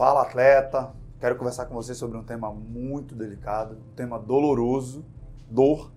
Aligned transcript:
Fala 0.00 0.22
atleta, 0.22 0.94
quero 1.20 1.36
conversar 1.36 1.66
com 1.66 1.74
você 1.74 1.94
sobre 1.94 2.16
um 2.16 2.24
tema 2.24 2.50
muito 2.50 3.14
delicado, 3.14 3.76
um 3.76 3.94
tema 3.94 4.18
doloroso, 4.18 5.04
dor, 5.46 5.92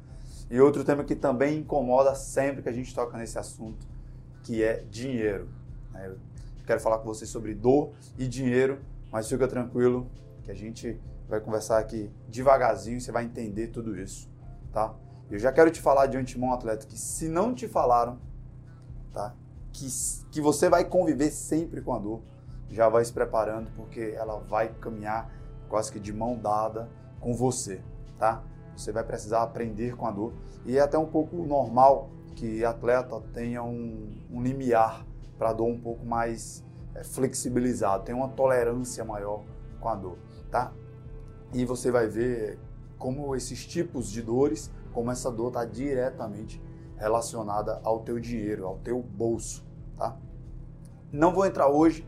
e 0.52 0.60
outro 0.60 0.83
tema 0.83 1.06
que 1.06 1.16
também 1.16 1.60
incomoda 1.60 2.13
sempre 2.13 2.62
que 2.62 2.68
a 2.68 2.74
gente 2.74 2.94
toca 2.94 3.18
nesse 3.18 3.39
assunto, 3.39 3.88
que 4.44 4.62
é 4.62 4.84
dinheiro. 4.92 5.47
Eu 5.96 6.18
quero 6.68 6.81
falar 6.81 6.97
com 6.97 7.05
você 7.05 7.26
sobre 7.26 7.55
dor 7.55 7.94
e 8.18 8.28
dinheiro, 8.28 8.81
mas 9.10 9.29
fica 9.29 9.47
tranquilo 9.47 10.12
que 10.44 10.51
a 10.51 10.54
gente 10.54 10.99
vai 11.29 11.40
conversar 11.40 11.78
aqui 11.78 12.12
devagarzinho 12.28 12.97
e 12.97 13.01
você 13.01 13.10
vai 13.13 13.24
entender 13.24 13.67
tudo 13.67 13.97
isso, 13.97 14.29
tá? 14.74 14.94
Eu 15.31 15.40
já 15.40 15.49
quero 15.49 15.72
te 15.72 15.79
falar 15.79 16.08
de 16.08 16.17
antemão, 16.17 16.52
atleta, 16.52 16.85
que 16.85 16.99
se 16.99 17.30
não 17.30 17.54
te 17.54 17.70
falaram, 17.70 18.20
tá? 19.13 19.34
Que, 19.72 19.88
que 20.30 20.41
você 20.41 20.67
vai 20.67 20.84
conviver 20.84 21.31
sempre 21.31 21.80
com 21.80 21.94
a 21.94 21.99
dor, 21.99 22.22
já 22.73 22.90
vai 22.90 23.05
se 23.05 23.13
preparando, 23.13 23.70
porque 23.76 24.13
ela 24.16 24.39
vai 24.39 24.70
caminhar 24.81 25.31
quase 25.70 25.91
que 25.91 25.99
de 25.99 26.11
mão 26.11 26.38
dada 26.38 26.89
com 27.20 27.34
você, 27.34 27.81
tá? 28.17 28.43
Você 28.75 28.91
vai 28.91 29.03
precisar 29.03 29.43
aprender 29.43 29.95
com 29.95 30.07
a 30.07 30.11
dor. 30.11 30.34
E 30.65 30.77
é 30.77 30.81
até 30.81 30.98
um 30.98 31.05
pouco 31.05 31.35
normal 31.38 32.09
que 32.35 32.65
atleta 32.65 33.21
tenha 33.34 33.63
um, 33.63 34.09
um 34.31 34.41
limiar 34.41 35.05
para 35.38 35.53
dor 35.53 35.67
um 35.67 35.79
pouco 35.79 36.05
mais 36.05 36.63
é, 36.95 37.03
flexibilizado, 37.03 38.03
tenha 38.03 38.17
uma 38.17 38.29
tolerância 38.29 39.03
maior 39.03 39.43
com 39.79 39.90
a 39.90 39.95
dor, 39.95 40.17
tá? 40.49 40.71
E 41.53 41.65
você 41.65 41.91
vai 41.91 42.07
ver 42.07 42.59
como 42.98 43.35
esses 43.35 43.65
tipos 43.65 44.09
de 44.09 44.21
dores, 44.21 44.71
como 44.93 45.12
essa 45.12 45.31
dor 45.31 45.49
está 45.49 45.65
diretamente 45.65 46.62
relacionada 46.98 47.79
ao 47.84 47.99
teu 47.99 48.20
dinheiro, 48.20 48.65
ao 48.65 48.77
teu 48.77 49.01
bolso, 49.01 49.63
tá? 49.98 50.17
Não 51.12 51.34
vou 51.34 51.45
entrar 51.45 51.67
hoje 51.67 52.07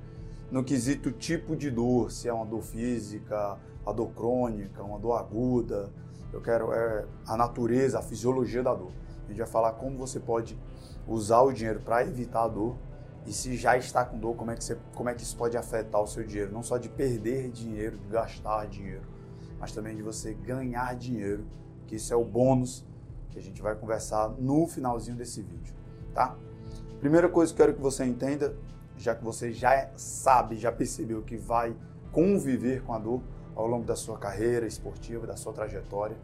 no 0.52 0.64
quesito 0.64 1.12
tipo 1.12 1.56
de 1.56 1.72
dor, 1.72 2.12
se 2.12 2.28
é 2.28 2.34
uma 2.34 2.46
dor 2.46 2.62
física, 2.62 3.58
a 3.86 3.92
dor 3.92 4.10
crônica, 4.12 4.84
uma 4.84 5.00
dor 5.00 5.14
aguda. 5.14 5.92
Eu 6.32 6.42
quero 6.42 6.74
é, 6.74 7.06
a 7.28 7.38
natureza, 7.38 8.00
a 8.00 8.02
fisiologia 8.02 8.64
da 8.64 8.74
dor. 8.74 8.92
A 9.26 9.28
gente 9.30 9.38
vai 9.38 9.48
falar 9.48 9.74
como 9.74 9.98
você 9.98 10.20
pode 10.20 10.58
usar 11.08 11.42
o 11.42 11.52
dinheiro 11.52 11.80
para 11.80 12.04
evitar 12.04 12.44
a 12.44 12.48
dor 12.48 12.76
e 13.26 13.34
se 13.34 13.56
já 13.56 13.76
está 13.76 14.06
com 14.06 14.20
dor, 14.20 14.36
como 14.36 14.52
é, 14.52 14.56
que 14.56 14.64
você, 14.64 14.78
como 14.94 15.10
é 15.10 15.14
que 15.14 15.24
isso 15.24 15.36
pode 15.36 15.58
afetar 15.58 16.02
o 16.02 16.08
seu 16.08 16.24
dinheiro. 16.24 16.52
Não 16.52 16.62
só 16.62 16.78
de 16.78 16.90
perder 16.90 17.50
dinheiro, 17.50 17.98
de 17.98 18.08
gastar 18.08 18.68
dinheiro, 18.68 19.04
mas 19.60 19.72
também 19.72 19.96
de 19.96 20.04
você 20.04 20.34
ganhar 20.34 20.96
dinheiro, 20.96 21.46
que 21.88 21.96
isso 21.96 22.14
é 22.14 22.16
o 22.16 22.24
bônus 22.24 22.86
que 23.32 23.40
a 23.40 23.42
gente 23.42 23.62
vai 23.62 23.76
conversar 23.76 24.30
no 24.30 24.68
finalzinho 24.68 25.18
desse 25.18 25.42
vídeo, 25.42 25.74
tá? 26.14 26.36
Primeira 27.00 27.28
coisa 27.28 27.54
que 27.54 27.62
eu 27.62 27.66
quero 27.66 27.78
que 27.78 27.82
você 27.82 28.06
entenda, 28.06 28.56
já 28.98 29.16
que 29.16 29.24
você 29.24 29.52
já 29.52 29.90
sabe, 29.96 30.58
já 30.58 30.72
percebeu 30.72 31.22
que 31.22 31.38
vai 31.38 31.76
conviver 32.12 32.84
com 32.84 32.94
a 32.94 33.00
dor 33.00 33.22
ao 33.56 33.68
longo 33.68 33.86
da 33.86 33.96
sua 33.96 34.18
carreira 34.18 34.66
esportiva, 34.66 35.26
da 35.26 35.36
sua 35.36 35.54
trajetória, 35.54 36.18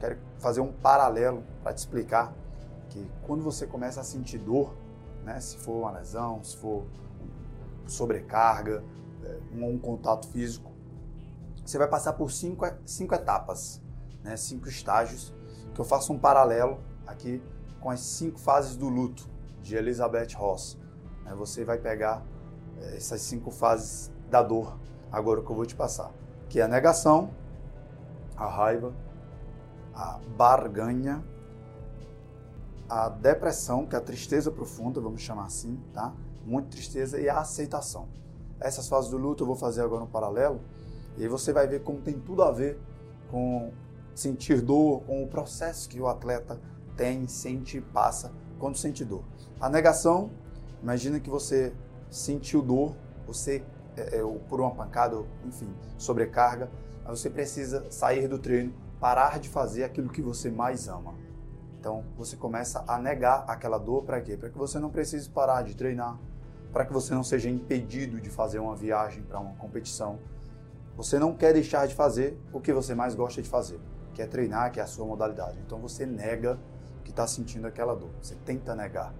quero 0.00 0.18
fazer 0.38 0.60
um 0.60 0.72
paralelo 0.72 1.42
para 1.62 1.72
te 1.72 1.78
explicar 1.78 2.34
que 2.88 3.10
quando 3.22 3.42
você 3.42 3.66
começa 3.66 4.00
a 4.00 4.04
sentir 4.04 4.38
dor, 4.38 4.74
né, 5.24 5.40
se 5.40 5.56
for 5.56 5.80
uma 5.80 5.92
lesão, 5.92 6.42
se 6.42 6.56
for 6.56 6.84
sobrecarga, 7.86 8.82
um, 9.52 9.66
um 9.66 9.78
contato 9.78 10.28
físico, 10.28 10.72
você 11.64 11.78
vai 11.78 11.88
passar 11.88 12.14
por 12.14 12.30
cinco, 12.30 12.66
cinco 12.84 13.14
etapas, 13.14 13.80
né, 14.22 14.36
cinco 14.36 14.68
estágios, 14.68 15.32
que 15.74 15.80
eu 15.80 15.84
faço 15.84 16.12
um 16.12 16.18
paralelo 16.18 16.80
aqui 17.06 17.42
com 17.80 17.90
as 17.90 18.00
cinco 18.00 18.38
fases 18.38 18.76
do 18.76 18.88
luto 18.88 19.28
de 19.62 19.76
Elizabeth 19.76 20.34
Ross. 20.34 20.78
Você 21.36 21.64
vai 21.64 21.78
pegar 21.78 22.22
é, 22.80 22.96
essas 22.96 23.20
cinco 23.22 23.50
fases 23.50 24.10
da 24.30 24.42
dor, 24.42 24.78
agora 25.10 25.42
que 25.42 25.50
eu 25.50 25.56
vou 25.56 25.66
te 25.66 25.74
passar, 25.74 26.12
que 26.48 26.60
é 26.60 26.62
a 26.62 26.68
negação, 26.68 27.30
a 28.36 28.46
raiva, 28.46 28.92
a 29.94 30.18
barganha, 30.36 31.22
a 32.88 33.08
depressão, 33.08 33.86
que 33.86 33.94
é 33.94 33.98
a 33.98 34.02
tristeza 34.02 34.50
profunda, 34.50 35.00
vamos 35.00 35.22
chamar 35.22 35.46
assim, 35.46 35.80
tá? 35.92 36.12
Muita 36.44 36.70
tristeza 36.70 37.20
e 37.20 37.28
a 37.28 37.38
aceitação. 37.38 38.08
Essas 38.60 38.88
fases 38.88 39.10
do 39.10 39.16
luto 39.16 39.42
eu 39.42 39.46
vou 39.46 39.56
fazer 39.56 39.82
agora 39.82 40.04
um 40.04 40.06
paralelo 40.06 40.60
e 41.16 41.22
aí 41.22 41.28
você 41.28 41.52
vai 41.52 41.66
ver 41.66 41.82
como 41.82 42.00
tem 42.00 42.18
tudo 42.18 42.42
a 42.42 42.50
ver 42.50 42.78
com 43.30 43.72
sentir 44.14 44.60
dor, 44.60 45.02
com 45.02 45.22
o 45.22 45.28
processo 45.28 45.88
que 45.88 46.00
o 46.00 46.06
atleta 46.06 46.60
tem, 46.96 47.26
sente 47.26 47.78
e 47.78 47.80
passa 47.80 48.32
quando 48.58 48.76
sente 48.76 49.04
dor. 49.04 49.24
A 49.60 49.68
negação, 49.68 50.30
imagina 50.82 51.20
que 51.20 51.30
você 51.30 51.72
sentiu 52.10 52.60
dor, 52.60 52.94
você 53.26 53.62
é, 53.96 54.18
é, 54.18 54.38
por 54.48 54.60
uma 54.60 54.70
pancada, 54.70 55.22
enfim, 55.44 55.68
sobrecarga, 55.96 56.70
mas 57.04 57.20
você 57.20 57.30
precisa 57.30 57.90
sair 57.90 58.28
do 58.28 58.38
treino, 58.38 58.72
parar 59.00 59.38
de 59.38 59.48
fazer 59.48 59.84
aquilo 59.84 60.08
que 60.08 60.22
você 60.22 60.50
mais 60.50 60.88
ama. 60.88 61.14
Então 61.78 62.04
você 62.16 62.36
começa 62.36 62.84
a 62.86 62.98
negar 62.98 63.44
aquela 63.48 63.78
dor 63.78 64.04
para 64.04 64.20
quê? 64.20 64.36
Para 64.36 64.48
que 64.50 64.56
você 64.56 64.78
não 64.78 64.90
precise 64.90 65.28
parar 65.28 65.62
de 65.62 65.74
treinar, 65.74 66.18
para 66.72 66.86
que 66.86 66.92
você 66.92 67.12
não 67.12 67.24
seja 67.24 67.50
impedido 67.50 68.20
de 68.20 68.30
fazer 68.30 68.60
uma 68.60 68.76
viagem 68.76 69.22
para 69.22 69.40
uma 69.40 69.54
competição. 69.54 70.18
Você 70.96 71.18
não 71.18 71.34
quer 71.34 71.52
deixar 71.52 71.86
de 71.86 71.94
fazer 71.94 72.38
o 72.52 72.60
que 72.60 72.72
você 72.72 72.94
mais 72.94 73.14
gosta 73.14 73.42
de 73.42 73.48
fazer, 73.48 73.80
que 74.14 74.22
é 74.22 74.26
treinar, 74.26 74.70
que 74.70 74.78
é 74.78 74.82
a 74.82 74.86
sua 74.86 75.04
modalidade. 75.04 75.58
Então 75.66 75.80
você 75.80 76.06
nega 76.06 76.58
que 77.02 77.10
está 77.10 77.26
sentindo 77.26 77.66
aquela 77.66 77.94
dor, 77.94 78.10
você 78.22 78.36
tenta 78.44 78.74
negar. 78.76 79.12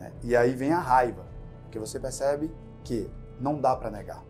Né? 0.00 0.10
E 0.24 0.34
aí 0.34 0.54
vem 0.54 0.72
a 0.72 0.80
raiva, 0.80 1.24
porque 1.62 1.78
você 1.78 2.00
percebe 2.00 2.50
que 2.82 3.08
não 3.38 3.60
dá 3.60 3.76
para 3.76 3.90
negar. 3.90 4.24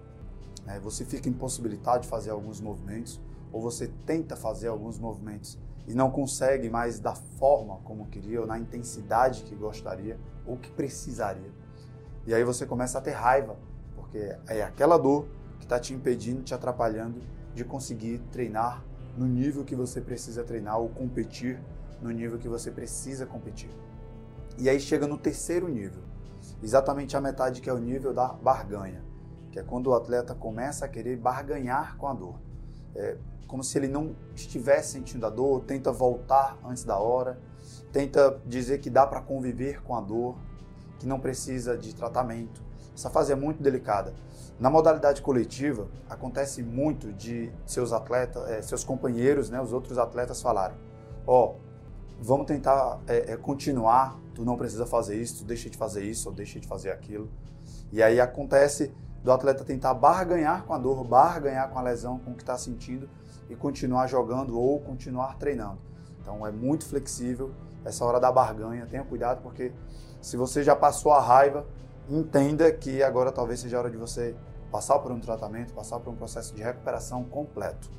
Né? 0.66 0.80
Você 0.80 1.04
fica 1.04 1.28
impossibilitado 1.28 2.00
de 2.00 2.08
fazer 2.08 2.30
alguns 2.30 2.60
movimentos, 2.60 3.20
ou 3.52 3.62
você 3.62 3.88
tenta 4.04 4.36
fazer 4.36 4.68
alguns 4.68 4.98
movimentos 4.98 5.58
e 5.86 5.94
não 5.94 6.10
consegue 6.10 6.68
mais 6.68 7.00
da 7.00 7.14
forma 7.14 7.78
como 7.84 8.06
queria, 8.06 8.40
ou 8.40 8.46
na 8.46 8.58
intensidade 8.58 9.42
que 9.44 9.54
gostaria, 9.54 10.18
ou 10.46 10.56
que 10.56 10.70
precisaria. 10.70 11.50
E 12.26 12.34
aí 12.34 12.44
você 12.44 12.66
começa 12.66 12.98
a 12.98 13.00
ter 13.00 13.12
raiva, 13.12 13.56
porque 13.94 14.36
é 14.46 14.62
aquela 14.62 14.98
dor 14.98 15.26
que 15.58 15.64
está 15.64 15.78
te 15.80 15.94
impedindo, 15.94 16.42
te 16.42 16.54
atrapalhando 16.54 17.20
de 17.54 17.64
conseguir 17.64 18.18
treinar 18.30 18.84
no 19.16 19.26
nível 19.26 19.64
que 19.64 19.74
você 19.74 20.00
precisa 20.00 20.44
treinar 20.44 20.78
ou 20.78 20.88
competir 20.88 21.58
no 22.00 22.10
nível 22.10 22.38
que 22.38 22.48
você 22.48 22.70
precisa 22.70 23.26
competir. 23.26 23.70
E 24.60 24.68
aí 24.68 24.78
chega 24.78 25.06
no 25.06 25.16
terceiro 25.16 25.68
nível, 25.68 26.02
exatamente 26.62 27.16
a 27.16 27.20
metade 27.20 27.62
que 27.62 27.70
é 27.70 27.72
o 27.72 27.78
nível 27.78 28.12
da 28.12 28.28
barganha, 28.28 29.02
que 29.50 29.58
é 29.58 29.62
quando 29.62 29.86
o 29.86 29.94
atleta 29.94 30.34
começa 30.34 30.84
a 30.84 30.88
querer 30.88 31.16
barganhar 31.16 31.96
com 31.96 32.06
a 32.06 32.12
dor. 32.12 32.38
É, 32.94 33.16
como 33.46 33.64
se 33.64 33.78
ele 33.78 33.88
não 33.88 34.14
estivesse 34.36 34.92
sentindo 34.92 35.24
a 35.24 35.30
dor, 35.30 35.64
tenta 35.64 35.90
voltar 35.90 36.58
antes 36.62 36.84
da 36.84 36.98
hora, 36.98 37.40
tenta 37.90 38.38
dizer 38.44 38.80
que 38.80 38.90
dá 38.90 39.06
para 39.06 39.22
conviver 39.22 39.82
com 39.82 39.96
a 39.96 40.00
dor, 40.02 40.36
que 40.98 41.06
não 41.06 41.18
precisa 41.18 41.78
de 41.78 41.94
tratamento. 41.94 42.62
Essa 42.94 43.08
fase 43.08 43.32
é 43.32 43.34
muito 43.34 43.62
delicada. 43.62 44.12
Na 44.58 44.68
modalidade 44.68 45.22
coletiva, 45.22 45.88
acontece 46.06 46.62
muito 46.62 47.14
de 47.14 47.50
seus 47.64 47.94
atletas, 47.94 48.46
é, 48.50 48.60
seus 48.60 48.84
companheiros, 48.84 49.48
né, 49.48 49.58
os 49.58 49.72
outros 49.72 49.96
atletas 49.96 50.42
falarem: 50.42 50.76
ó, 51.26 51.54
oh, 51.54 51.70
vamos 52.20 52.46
tentar 52.46 53.00
é, 53.06 53.32
é, 53.32 53.36
continuar, 53.38 54.20
tu 54.40 54.44
não 54.46 54.56
precisa 54.56 54.86
fazer 54.86 55.20
isso, 55.20 55.40
tu 55.40 55.44
deixa 55.44 55.68
de 55.68 55.76
fazer 55.76 56.02
isso 56.02 56.26
ou 56.30 56.34
deixa 56.34 56.58
de 56.58 56.66
fazer 56.66 56.90
aquilo. 56.90 57.28
E 57.92 58.02
aí 58.02 58.18
acontece 58.18 58.90
do 59.22 59.30
atleta 59.30 59.62
tentar 59.64 59.92
barganhar 59.92 60.64
com 60.64 60.72
a 60.72 60.78
dor, 60.78 61.04
barganhar 61.04 61.68
com 61.68 61.78
a 61.78 61.82
lesão, 61.82 62.18
com 62.18 62.30
o 62.30 62.34
que 62.34 62.42
está 62.42 62.56
sentindo, 62.56 63.06
e 63.50 63.54
continuar 63.54 64.06
jogando 64.06 64.58
ou 64.58 64.80
continuar 64.80 65.36
treinando. 65.36 65.78
Então 66.22 66.46
é 66.46 66.50
muito 66.50 66.86
flexível 66.86 67.50
essa 67.84 68.02
hora 68.02 68.18
da 68.18 68.32
barganha. 68.32 68.86
Tenha 68.86 69.04
cuidado 69.04 69.42
porque 69.42 69.74
se 70.22 70.38
você 70.38 70.64
já 70.64 70.74
passou 70.74 71.12
a 71.12 71.20
raiva, 71.20 71.66
entenda 72.08 72.72
que 72.72 73.02
agora 73.02 73.30
talvez 73.30 73.60
seja 73.60 73.76
a 73.76 73.80
hora 73.80 73.90
de 73.90 73.98
você 73.98 74.34
passar 74.72 74.98
por 75.00 75.12
um 75.12 75.20
tratamento, 75.20 75.74
passar 75.74 76.00
por 76.00 76.14
um 76.14 76.16
processo 76.16 76.54
de 76.54 76.62
recuperação 76.62 77.24
completo. 77.24 77.90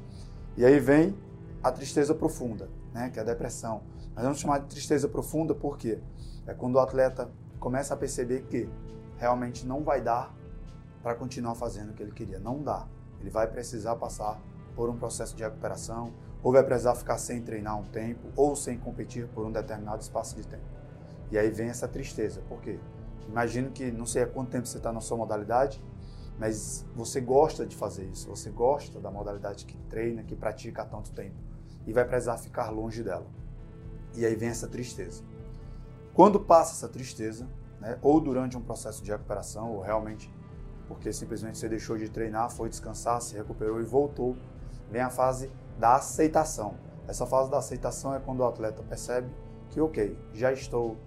E 0.57 0.65
aí 0.65 0.79
vem 0.79 1.15
a 1.61 1.71
tristeza 1.71 2.15
profunda, 2.15 2.67
né, 2.91 3.11
que 3.11 3.19
é 3.19 3.21
a 3.21 3.25
depressão. 3.25 3.83
Nós 4.15 4.23
vamos 4.23 4.39
chamar 4.39 4.59
de 4.59 4.67
tristeza 4.67 5.07
profunda 5.07 5.53
porque 5.53 5.99
é 6.47 6.53
quando 6.53 6.75
o 6.75 6.79
atleta 6.79 7.29
começa 7.59 7.93
a 7.93 7.97
perceber 7.97 8.43
que 8.43 8.69
realmente 9.17 9.65
não 9.65 9.83
vai 9.83 10.01
dar 10.01 10.33
para 11.03 11.15
continuar 11.15 11.55
fazendo 11.55 11.91
o 11.91 11.93
que 11.93 12.03
ele 12.03 12.11
queria. 12.11 12.39
Não 12.39 12.61
dá. 12.61 12.87
Ele 13.19 13.29
vai 13.29 13.47
precisar 13.47 13.95
passar 13.95 14.39
por 14.75 14.89
um 14.89 14.97
processo 14.97 15.35
de 15.35 15.43
recuperação, 15.43 16.13
ou 16.43 16.51
vai 16.51 16.63
precisar 16.63 16.95
ficar 16.95 17.17
sem 17.17 17.41
treinar 17.41 17.79
um 17.79 17.83
tempo, 17.83 18.29
ou 18.35 18.55
sem 18.55 18.77
competir 18.77 19.27
por 19.27 19.45
um 19.45 19.51
determinado 19.51 20.01
espaço 20.01 20.35
de 20.35 20.47
tempo. 20.47 20.63
E 21.29 21.37
aí 21.37 21.49
vem 21.49 21.69
essa 21.69 21.87
tristeza. 21.87 22.41
Por 22.49 22.59
quê? 22.61 22.79
Imagino 23.27 23.71
que 23.71 23.91
não 23.91 24.05
sei 24.05 24.23
há 24.23 24.27
quanto 24.27 24.49
tempo 24.49 24.65
você 24.65 24.77
está 24.77 24.91
na 24.91 24.99
sua 24.99 25.17
modalidade, 25.17 25.81
mas 26.39 26.85
você 26.95 27.21
gosta 27.21 27.65
de 27.65 27.75
fazer 27.75 28.05
isso, 28.05 28.27
você 28.27 28.49
gosta 28.49 28.99
da 28.99 29.11
modalidade 29.11 29.65
que 29.65 29.77
treina, 29.89 30.23
que 30.23 30.35
pratica 30.35 30.81
há 30.81 30.85
tanto 30.85 31.11
tempo, 31.11 31.35
e 31.85 31.93
vai 31.93 32.03
precisar 32.03 32.37
ficar 32.37 32.69
longe 32.71 33.03
dela. 33.03 33.27
E 34.15 34.25
aí 34.25 34.35
vem 34.35 34.49
essa 34.49 34.67
tristeza. 34.67 35.23
Quando 36.13 36.39
passa 36.39 36.73
essa 36.73 36.89
tristeza, 36.89 37.47
né, 37.79 37.97
ou 38.01 38.19
durante 38.19 38.57
um 38.57 38.61
processo 38.61 39.03
de 39.03 39.11
recuperação, 39.11 39.71
ou 39.71 39.81
realmente 39.81 40.31
porque 40.87 41.13
simplesmente 41.13 41.57
você 41.57 41.69
deixou 41.69 41.97
de 41.97 42.09
treinar, 42.09 42.49
foi 42.51 42.67
descansar, 42.67 43.21
se 43.21 43.33
recuperou 43.35 43.79
e 43.79 43.83
voltou. 43.83 44.35
Vem 44.89 45.01
a 45.01 45.09
fase 45.09 45.49
da 45.79 45.95
aceitação. 45.95 46.75
Essa 47.07 47.25
fase 47.25 47.49
da 47.49 47.57
aceitação 47.57 48.13
é 48.13 48.19
quando 48.19 48.41
o 48.41 48.45
atleta 48.45 48.83
percebe 48.83 49.29
que, 49.69 49.79
ok, 49.79 50.17
já 50.33 50.51
estou 50.51 50.97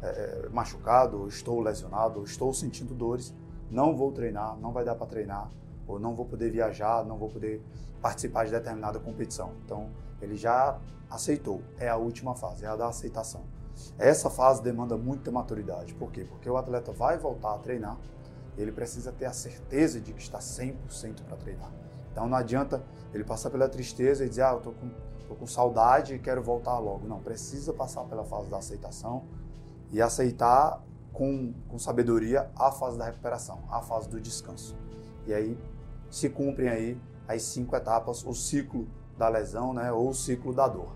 é, 0.00 0.48
machucado, 0.50 1.28
estou 1.28 1.60
lesionado, 1.60 2.24
estou 2.24 2.54
sentindo 2.54 2.94
dores, 2.94 3.34
não 3.70 3.94
vou 3.94 4.12
treinar, 4.12 4.56
não 4.56 4.72
vai 4.72 4.82
dar 4.82 4.94
para 4.94 5.06
treinar, 5.06 5.50
ou 5.86 5.98
não 5.98 6.14
vou 6.14 6.24
poder 6.24 6.50
viajar, 6.50 7.04
não 7.04 7.18
vou 7.18 7.28
poder 7.28 7.62
participar 8.00 8.46
de 8.46 8.50
determinada 8.50 8.98
competição. 8.98 9.52
Então, 9.64 9.90
ele 10.22 10.36
já 10.36 10.78
aceitou. 11.10 11.60
É 11.78 11.88
a 11.88 11.96
última 11.96 12.34
fase, 12.34 12.64
é 12.64 12.68
a 12.68 12.76
da 12.76 12.88
aceitação. 12.88 13.42
Essa 13.98 14.30
fase 14.30 14.62
demanda 14.62 14.96
muita 14.96 15.30
maturidade. 15.30 15.94
Por 15.94 16.10
quê? 16.10 16.24
Porque 16.24 16.48
o 16.48 16.56
atleta 16.56 16.92
vai 16.92 17.18
voltar 17.18 17.54
a 17.54 17.58
treinar, 17.58 17.98
ele 18.56 18.72
precisa 18.72 19.12
ter 19.12 19.26
a 19.26 19.32
certeza 19.32 20.00
de 20.00 20.12
que 20.12 20.20
está 20.20 20.38
100% 20.38 21.22
para 21.26 21.36
treinar. 21.36 21.70
Então 22.12 22.28
não 22.28 22.36
adianta 22.36 22.82
ele 23.12 23.24
passar 23.24 23.50
pela 23.50 23.68
tristeza 23.68 24.24
e 24.24 24.28
dizer, 24.28 24.42
ah, 24.42 24.52
eu 24.52 24.60
tô 24.60 24.72
com, 24.72 24.88
com 25.34 25.46
saudade 25.46 26.14
e 26.14 26.18
quero 26.18 26.42
voltar 26.42 26.78
logo. 26.78 27.06
Não, 27.06 27.20
precisa 27.20 27.72
passar 27.72 28.04
pela 28.04 28.24
fase 28.24 28.48
da 28.48 28.58
aceitação 28.58 29.24
e 29.90 30.00
aceitar 30.00 30.80
com, 31.12 31.52
com 31.68 31.78
sabedoria 31.78 32.50
a 32.56 32.70
fase 32.70 32.98
da 32.98 33.06
recuperação, 33.06 33.62
a 33.68 33.80
fase 33.80 34.08
do 34.08 34.20
descanso. 34.20 34.76
E 35.26 35.34
aí 35.34 35.58
se 36.10 36.28
cumprem 36.28 36.68
aí 36.68 37.00
as 37.26 37.42
cinco 37.42 37.74
etapas, 37.74 38.24
o 38.24 38.34
ciclo 38.34 38.86
da 39.16 39.28
lesão, 39.28 39.72
né, 39.72 39.90
ou 39.90 40.10
o 40.10 40.14
ciclo 40.14 40.52
da 40.52 40.68
dor. 40.68 40.92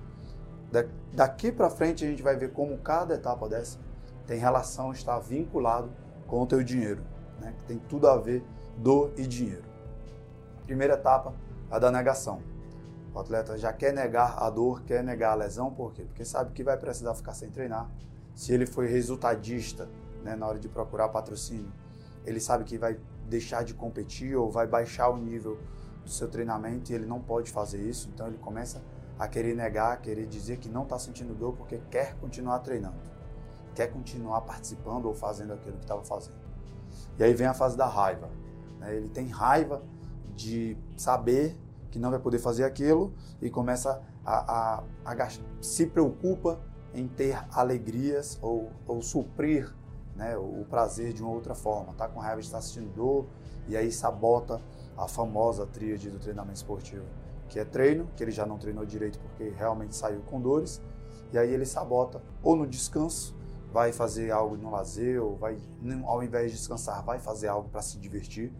Daqui 1.12 1.50
para 1.50 1.70
frente 1.70 2.04
a 2.04 2.08
gente 2.08 2.22
vai 2.22 2.36
ver 2.36 2.52
como 2.52 2.76
cada 2.78 3.14
etapa 3.14 3.48
dessa 3.48 3.78
tem 4.28 4.38
relação, 4.38 4.92
está 4.92 5.18
vinculado 5.18 5.90
com 6.26 6.42
o 6.42 6.46
teu 6.46 6.62
dinheiro, 6.62 7.02
né, 7.40 7.54
que 7.56 7.64
tem 7.64 7.78
tudo 7.78 8.06
a 8.06 8.16
ver 8.18 8.44
dor 8.76 9.10
e 9.16 9.26
dinheiro. 9.26 9.64
Primeira 10.66 10.94
etapa, 10.94 11.34
a 11.70 11.78
da 11.78 11.90
negação. 11.90 12.42
O 13.14 13.18
atleta 13.18 13.56
já 13.56 13.72
quer 13.72 13.92
negar 13.94 14.36
a 14.38 14.50
dor, 14.50 14.82
quer 14.82 15.02
negar 15.02 15.32
a 15.32 15.34
lesão, 15.34 15.72
por 15.72 15.94
quê? 15.94 16.02
Porque 16.02 16.26
sabe 16.26 16.52
que 16.52 16.62
vai 16.62 16.76
precisar 16.76 17.14
ficar 17.14 17.32
sem 17.32 17.50
treinar. 17.50 17.90
Se 18.34 18.52
ele 18.52 18.66
foi 18.66 18.86
resultadista 18.86 19.88
né, 20.22 20.36
na 20.36 20.46
hora 20.46 20.58
de 20.58 20.68
procurar 20.68 21.08
patrocínio, 21.08 21.72
ele 22.26 22.38
sabe 22.38 22.64
que 22.64 22.76
vai 22.76 22.98
deixar 23.26 23.64
de 23.64 23.72
competir 23.72 24.36
ou 24.36 24.50
vai 24.50 24.66
baixar 24.66 25.08
o 25.08 25.16
nível 25.16 25.58
do 26.04 26.10
seu 26.10 26.28
treinamento 26.28 26.92
e 26.92 26.94
ele 26.94 27.06
não 27.06 27.18
pode 27.18 27.50
fazer 27.50 27.80
isso, 27.80 28.10
então 28.12 28.26
ele 28.26 28.38
começa 28.38 28.78
a 28.78 28.97
querer 29.26 29.54
negar, 29.54 29.94
a 29.94 29.96
querer 29.96 30.26
dizer 30.26 30.58
que 30.58 30.68
não 30.68 30.84
está 30.84 30.98
sentindo 30.98 31.34
dor 31.34 31.54
porque 31.56 31.80
quer 31.90 32.14
continuar 32.20 32.60
treinando, 32.60 32.98
quer 33.74 33.88
continuar 33.88 34.42
participando 34.42 35.06
ou 35.06 35.14
fazendo 35.14 35.52
aquilo 35.54 35.76
que 35.76 35.84
estava 35.84 36.04
fazendo. 36.04 36.38
E 37.18 37.24
aí 37.24 37.34
vem 37.34 37.46
a 37.46 37.54
fase 37.54 37.76
da 37.76 37.86
raiva. 37.86 38.28
Né? 38.78 38.94
Ele 38.94 39.08
tem 39.08 39.26
raiva 39.28 39.82
de 40.36 40.76
saber 40.96 41.58
que 41.90 41.98
não 41.98 42.10
vai 42.10 42.20
poder 42.20 42.38
fazer 42.38 42.64
aquilo 42.64 43.12
e 43.42 43.50
começa 43.50 44.00
a, 44.24 44.82
a, 45.04 45.12
a 45.12 45.28
se 45.60 45.86
preocupa 45.86 46.60
em 46.94 47.08
ter 47.08 47.44
alegrias 47.52 48.38
ou, 48.40 48.70
ou 48.86 49.02
suprir 49.02 49.74
né, 50.14 50.36
o 50.36 50.64
prazer 50.68 51.12
de 51.12 51.22
uma 51.22 51.32
outra 51.32 51.54
forma. 51.54 51.92
Tá 51.94 52.08
com 52.08 52.20
raiva 52.20 52.40
de 52.40 52.46
estar 52.46 52.60
sentindo 52.60 52.92
dor 52.94 53.26
e 53.66 53.76
aí 53.76 53.90
sabota 53.90 54.60
a 54.96 55.06
famosa 55.06 55.66
tríade 55.66 56.10
do 56.10 56.18
treinamento 56.18 56.56
esportivo, 56.56 57.04
que 57.48 57.58
é 57.58 57.64
treino, 57.64 58.08
que 58.16 58.22
ele 58.22 58.30
já 58.30 58.46
não 58.46 58.58
treinou 58.58 58.84
direito 58.84 59.18
porque 59.18 59.48
realmente 59.50 59.94
saiu 59.94 60.20
com 60.22 60.40
dores, 60.40 60.82
e 61.32 61.38
aí 61.38 61.52
ele 61.52 61.66
sabota 61.66 62.22
ou 62.42 62.56
no 62.56 62.66
descanso, 62.66 63.36
vai 63.72 63.92
fazer 63.92 64.30
algo 64.30 64.56
no 64.56 64.70
lazer, 64.70 65.22
ou 65.22 65.36
vai, 65.36 65.58
ao 66.04 66.22
invés 66.22 66.50
de 66.50 66.56
descansar, 66.56 67.04
vai 67.04 67.18
fazer 67.18 67.48
algo 67.48 67.68
para 67.68 67.82
se 67.82 67.98
divertir, 67.98 68.52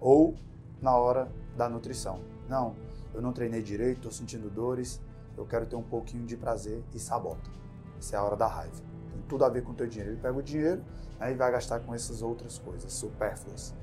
ou 0.00 0.36
na 0.80 0.96
hora 0.96 1.30
da 1.56 1.68
nutrição. 1.68 2.20
Não, 2.48 2.76
eu 3.12 3.20
não 3.20 3.32
treinei 3.32 3.62
direito, 3.62 3.96
estou 3.96 4.12
sentindo 4.12 4.48
dores, 4.48 5.00
eu 5.36 5.44
quero 5.44 5.66
ter 5.66 5.76
um 5.76 5.82
pouquinho 5.82 6.24
de 6.24 6.36
prazer 6.36 6.82
e 6.94 6.98
sabota. 6.98 7.50
Essa 7.98 8.16
é 8.16 8.18
a 8.18 8.22
hora 8.22 8.36
da 8.36 8.46
raiva. 8.46 8.76
Tem 9.12 9.22
tudo 9.28 9.44
a 9.44 9.48
ver 9.48 9.62
com 9.62 9.72
o 9.72 9.74
teu 9.74 9.86
dinheiro. 9.86 10.12
Ele 10.12 10.20
pega 10.20 10.38
o 10.38 10.42
dinheiro 10.42 10.82
né, 11.18 11.32
e 11.32 11.34
vai 11.34 11.50
gastar 11.50 11.80
com 11.80 11.94
essas 11.94 12.22
outras 12.22 12.58
coisas 12.58 12.92
supérfluas. 12.92 13.74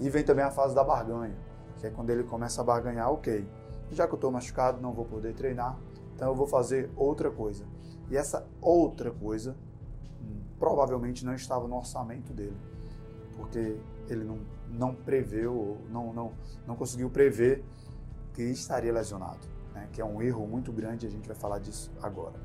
E 0.00 0.10
vem 0.10 0.24
também 0.24 0.44
a 0.44 0.50
fase 0.50 0.74
da 0.74 0.82
barganha, 0.82 1.36
que 1.78 1.86
é 1.86 1.90
quando 1.90 2.10
ele 2.10 2.24
começa 2.24 2.60
a 2.60 2.64
barganhar, 2.64 3.10
ok, 3.10 3.46
já 3.94 4.06
que 4.06 4.14
eu 4.14 4.16
estou 4.16 4.30
machucado, 4.30 4.80
não 4.80 4.92
vou 4.92 5.04
poder 5.04 5.34
treinar, 5.34 5.78
então 6.14 6.28
eu 6.28 6.34
vou 6.34 6.46
fazer 6.46 6.90
outra 6.96 7.30
coisa. 7.30 7.64
E 8.10 8.16
essa 8.16 8.46
outra 8.60 9.10
coisa 9.10 9.56
hum, 10.20 10.40
provavelmente 10.58 11.24
não 11.24 11.34
estava 11.34 11.66
no 11.66 11.76
orçamento 11.76 12.32
dele, 12.32 12.56
porque 13.36 13.76
ele 14.08 14.24
não, 14.24 14.38
não 14.68 14.94
preveu, 14.94 15.78
não, 15.90 16.12
não, 16.12 16.32
não 16.66 16.76
conseguiu 16.76 17.10
prever 17.10 17.64
que 18.34 18.42
estaria 18.42 18.92
lesionado, 18.92 19.46
né? 19.74 19.88
que 19.92 20.00
é 20.00 20.04
um 20.04 20.22
erro 20.22 20.46
muito 20.46 20.72
grande, 20.72 21.06
a 21.06 21.10
gente 21.10 21.26
vai 21.26 21.36
falar 21.36 21.58
disso 21.58 21.90
agora. 22.02 22.40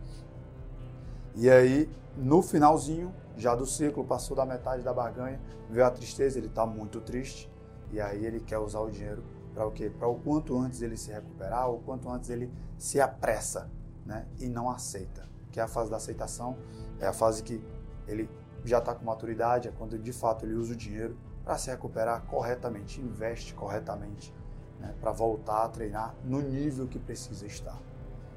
E 1.35 1.49
aí, 1.49 1.89
no 2.15 2.41
finalzinho, 2.41 3.13
já 3.35 3.53
do 3.53 3.65
ciclo, 3.65 4.03
passou 4.03 4.35
da 4.35 4.45
metade 4.45 4.83
da 4.83 4.91
barganha, 4.91 5.39
veio 5.69 5.85
a 5.85 5.91
tristeza, 5.91 6.39
ele 6.39 6.47
está 6.47 6.65
muito 6.65 6.99
triste, 6.99 7.49
e 7.91 8.01
aí 8.01 8.25
ele 8.25 8.39
quer 8.39 8.57
usar 8.57 8.79
o 8.79 8.89
dinheiro 8.89 9.23
para 9.57 9.65
o 9.65 9.71
quê? 9.71 9.89
Para 9.89 10.07
o 10.07 10.13
quanto 10.19 10.55
antes 10.55 10.83
ele 10.83 10.95
se 10.95 11.11
recuperar, 11.11 11.67
o 11.67 11.79
quanto 11.79 12.07
antes 12.07 12.29
ele 12.29 12.53
se 12.77 13.01
apressa, 13.01 13.67
né? 14.05 14.27
E 14.39 14.47
não 14.47 14.69
aceita, 14.69 15.27
que 15.51 15.59
é 15.59 15.63
a 15.63 15.67
fase 15.67 15.89
da 15.89 15.97
aceitação, 15.97 16.55
é 16.99 17.07
a 17.07 17.13
fase 17.13 17.41
que 17.41 17.59
ele 18.07 18.29
já 18.63 18.77
está 18.77 18.93
com 18.93 19.03
maturidade, 19.03 19.67
é 19.67 19.71
quando 19.71 19.97
de 19.97 20.13
fato 20.13 20.45
ele 20.45 20.53
usa 20.53 20.73
o 20.73 20.75
dinheiro 20.75 21.17
para 21.43 21.57
se 21.57 21.71
recuperar 21.71 22.21
corretamente, 22.27 23.01
investe 23.01 23.55
corretamente, 23.55 24.31
né? 24.79 24.93
para 25.01 25.11
voltar 25.11 25.63
a 25.63 25.69
treinar 25.69 26.13
no 26.23 26.39
nível 26.39 26.87
que 26.87 26.99
precisa 26.99 27.47
estar. 27.47 27.81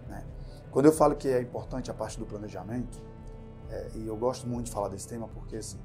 Né? 0.08 0.24
Quando 0.70 0.86
eu 0.86 0.92
falo 0.92 1.14
que 1.14 1.28
é 1.28 1.42
importante 1.42 1.90
a 1.90 1.94
parte 1.94 2.18
do 2.18 2.24
planejamento, 2.24 2.98
é, 3.68 3.90
e 3.94 4.06
eu 4.06 4.16
gosto 4.16 4.48
muito 4.48 4.66
de 4.66 4.72
falar 4.72 4.88
desse 4.88 5.06
tema 5.06 5.28
porque 5.28 5.56
assim, 5.56 5.78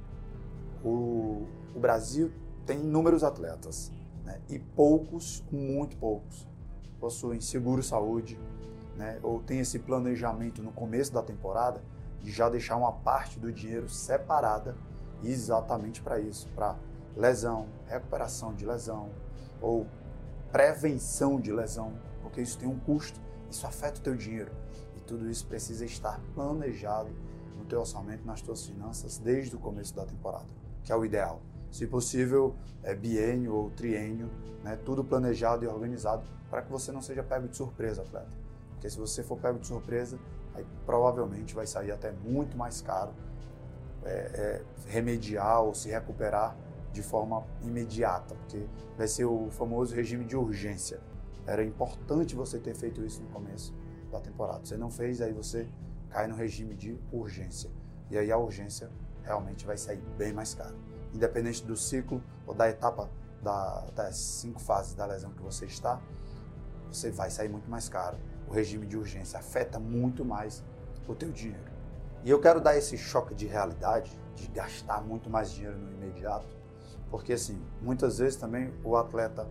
o, 0.81 1.45
o 1.75 1.79
Brasil 1.79 2.31
tem 2.65 2.79
inúmeros 2.79 3.21
atletas 3.21 3.91
né, 4.25 4.41
e 4.49 4.59
poucos, 4.59 5.43
muito 5.51 5.95
poucos, 5.97 6.47
possuem 6.99 7.39
seguro-saúde 7.39 8.39
né, 8.97 9.19
ou 9.21 9.39
tem 9.39 9.59
esse 9.59 9.79
planejamento 9.79 10.61
no 10.61 10.71
começo 10.71 11.13
da 11.13 11.21
temporada 11.21 11.81
de 12.21 12.31
já 12.31 12.49
deixar 12.49 12.75
uma 12.75 12.91
parte 12.91 13.39
do 13.39 13.51
dinheiro 13.51 13.87
separada 13.87 14.75
exatamente 15.23 16.01
para 16.01 16.19
isso, 16.19 16.47
para 16.55 16.75
lesão, 17.15 17.67
recuperação 17.87 18.53
de 18.53 18.65
lesão 18.65 19.09
ou 19.61 19.85
prevenção 20.51 21.39
de 21.39 21.51
lesão, 21.51 21.93
porque 22.21 22.41
isso 22.41 22.57
tem 22.57 22.67
um 22.67 22.79
custo, 22.79 23.19
isso 23.49 23.65
afeta 23.67 23.99
o 23.99 24.03
teu 24.03 24.15
dinheiro. 24.15 24.51
E 24.95 24.99
tudo 25.01 25.29
isso 25.29 25.45
precisa 25.45 25.85
estar 25.85 26.19
planejado 26.33 27.09
no 27.57 27.65
teu 27.65 27.79
orçamento, 27.79 28.25
nas 28.25 28.41
tuas 28.41 28.65
finanças, 28.65 29.17
desde 29.17 29.55
o 29.55 29.59
começo 29.59 29.95
da 29.95 30.05
temporada, 30.05 30.45
que 30.83 30.91
é 30.91 30.95
o 30.95 31.05
ideal. 31.05 31.41
Se 31.75 31.85
possível, 31.85 32.55
é 32.83 32.95
biênio 32.95 33.53
ou 33.53 33.69
triênio, 33.69 34.31
né, 34.63 34.79
tudo 34.85 35.03
planejado 35.03 35.65
e 35.65 35.67
organizado 35.67 36.23
para 36.49 36.61
que 36.61 36.71
você 36.71 36.89
não 36.89 37.01
seja 37.01 37.21
pego 37.21 37.49
de 37.49 37.57
surpresa, 37.57 38.01
atleta. 38.01 38.29
Porque 38.69 38.89
se 38.89 38.97
você 38.97 39.21
for 39.21 39.37
pego 39.37 39.59
de 39.59 39.67
surpresa, 39.67 40.17
aí 40.53 40.65
provavelmente 40.85 41.53
vai 41.53 41.67
sair 41.67 41.91
até 41.91 42.13
muito 42.13 42.57
mais 42.57 42.79
caro 42.79 43.11
é, 44.05 44.09
é, 44.09 44.61
remediar 44.87 45.63
ou 45.63 45.75
se 45.75 45.89
recuperar 45.89 46.55
de 46.93 47.03
forma 47.03 47.43
imediata, 47.61 48.35
porque 48.35 48.65
vai 48.97 49.09
ser 49.09 49.25
o 49.25 49.49
famoso 49.51 49.93
regime 49.93 50.23
de 50.23 50.37
urgência. 50.37 51.01
Era 51.45 51.61
importante 51.61 52.35
você 52.35 52.57
ter 52.57 52.73
feito 52.73 53.03
isso 53.03 53.21
no 53.21 53.27
começo 53.27 53.75
da 54.13 54.21
temporada. 54.21 54.63
Você 54.63 54.77
não 54.77 54.89
fez, 54.89 55.19
aí 55.19 55.33
você 55.33 55.67
cai 56.09 56.25
no 56.25 56.35
regime 56.35 56.73
de 56.73 56.97
urgência. 57.11 57.69
E 58.09 58.17
aí 58.17 58.31
a 58.31 58.37
urgência 58.37 58.89
realmente 59.23 59.65
vai 59.65 59.77
sair 59.77 60.01
bem 60.17 60.31
mais 60.31 60.53
caro. 60.53 60.94
Independente 61.15 61.63
do 61.63 61.75
ciclo 61.75 62.21
ou 62.45 62.53
da 62.53 62.69
etapa 62.69 63.09
da, 63.41 63.85
das 63.95 64.17
cinco 64.17 64.59
fases 64.59 64.93
da 64.93 65.05
lesão 65.05 65.31
que 65.31 65.41
você 65.41 65.65
está, 65.65 66.01
você 66.91 67.11
vai 67.11 67.29
sair 67.29 67.49
muito 67.49 67.69
mais 67.69 67.87
caro. 67.87 68.17
O 68.47 68.51
regime 68.51 68.85
de 68.85 68.97
urgência 68.97 69.39
afeta 69.39 69.79
muito 69.79 70.25
mais 70.25 70.63
o 71.07 71.15
teu 71.15 71.31
dinheiro. 71.31 71.71
E 72.23 72.29
eu 72.29 72.41
quero 72.41 72.59
dar 72.59 72.75
esse 72.75 72.97
choque 72.97 73.35
de 73.35 73.45
realidade, 73.45 74.11
de 74.35 74.47
gastar 74.47 75.01
muito 75.01 75.29
mais 75.29 75.51
dinheiro 75.51 75.77
no 75.77 75.91
imediato, 75.93 76.47
porque 77.09 77.33
assim, 77.33 77.61
muitas 77.81 78.17
vezes 78.17 78.35
também 78.35 78.73
o 78.83 78.95
atleta 78.95 79.47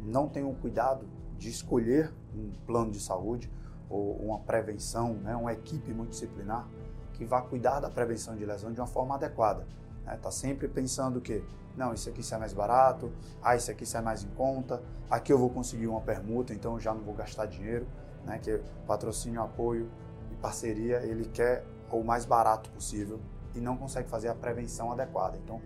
não 0.00 0.28
tem 0.28 0.42
o 0.42 0.54
cuidado 0.54 1.06
de 1.36 1.48
escolher 1.48 2.12
um 2.34 2.50
plano 2.66 2.90
de 2.90 3.00
saúde 3.00 3.52
ou 3.88 4.16
uma 4.16 4.40
prevenção, 4.40 5.14
né, 5.14 5.36
uma 5.36 5.52
equipe 5.52 5.92
multidisciplinar 5.92 6.66
que 7.12 7.24
vá 7.24 7.40
cuidar 7.42 7.80
da 7.80 7.88
prevenção 7.88 8.34
de 8.34 8.44
lesão 8.44 8.72
de 8.72 8.80
uma 8.80 8.86
forma 8.86 9.14
adequada. 9.14 9.66
Né? 10.04 10.16
Tá 10.20 10.30
sempre 10.30 10.68
pensando 10.68 11.20
que, 11.20 11.42
não, 11.76 11.92
isso 11.92 12.08
aqui 12.08 12.22
sai 12.22 12.38
mais 12.38 12.52
barato, 12.52 13.12
ah, 13.42 13.56
isso 13.56 13.70
aqui 13.70 13.84
sai 13.84 14.02
mais 14.02 14.22
em 14.22 14.28
conta, 14.30 14.82
aqui 15.10 15.32
eu 15.32 15.38
vou 15.38 15.50
conseguir 15.50 15.86
uma 15.86 16.00
permuta, 16.00 16.52
então 16.52 16.74
eu 16.74 16.80
já 16.80 16.94
não 16.94 17.02
vou 17.02 17.14
gastar 17.14 17.46
dinheiro, 17.46 17.86
né? 18.24 18.38
que 18.38 18.60
patrocínio, 18.86 19.42
apoio 19.42 19.90
e 20.30 20.36
parceria, 20.36 20.98
ele 21.04 21.24
quer 21.24 21.64
o 21.90 22.02
mais 22.02 22.24
barato 22.24 22.70
possível 22.70 23.20
e 23.54 23.60
não 23.60 23.76
consegue 23.76 24.08
fazer 24.08 24.28
a 24.28 24.34
prevenção 24.34 24.90
adequada. 24.90 25.36
Então, 25.36 25.60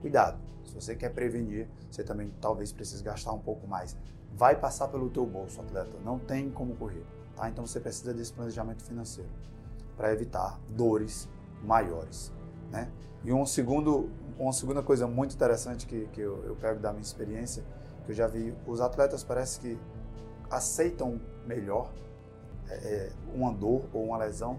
cuidado. 0.00 0.38
Se 0.64 0.74
você 0.74 0.96
quer 0.96 1.10
prevenir, 1.10 1.68
você 1.90 2.02
também 2.02 2.32
talvez 2.40 2.72
precise 2.72 3.02
gastar 3.02 3.32
um 3.32 3.38
pouco 3.38 3.66
mais. 3.66 3.96
Vai 4.32 4.56
passar 4.56 4.88
pelo 4.88 5.10
teu 5.10 5.26
bolso, 5.26 5.60
atleta. 5.60 5.98
Não 6.02 6.18
tem 6.18 6.50
como 6.50 6.74
correr, 6.74 7.04
tá? 7.36 7.48
Então 7.48 7.66
você 7.66 7.78
precisa 7.78 8.14
desse 8.14 8.32
planejamento 8.32 8.82
financeiro 8.82 9.30
para 9.96 10.12
evitar 10.12 10.58
dores 10.70 11.28
maiores, 11.62 12.32
né? 12.74 12.90
E 13.24 13.32
um 13.32 13.46
segundo, 13.46 14.10
uma 14.36 14.52
segunda 14.52 14.82
coisa 14.82 15.06
muito 15.06 15.34
interessante 15.34 15.86
que, 15.86 16.06
que 16.08 16.20
eu, 16.20 16.44
eu 16.44 16.56
pego 16.56 16.80
da 16.80 16.90
minha 16.90 17.02
experiência, 17.02 17.64
que 18.04 18.10
eu 18.10 18.14
já 18.14 18.26
vi, 18.26 18.54
os 18.66 18.80
atletas 18.80 19.22
parece 19.22 19.60
que 19.60 19.78
aceitam 20.50 21.20
melhor 21.46 21.92
é, 22.68 22.74
é, 22.74 23.12
uma 23.32 23.52
dor 23.52 23.88
ou 23.92 24.06
uma 24.06 24.18
lesão 24.18 24.58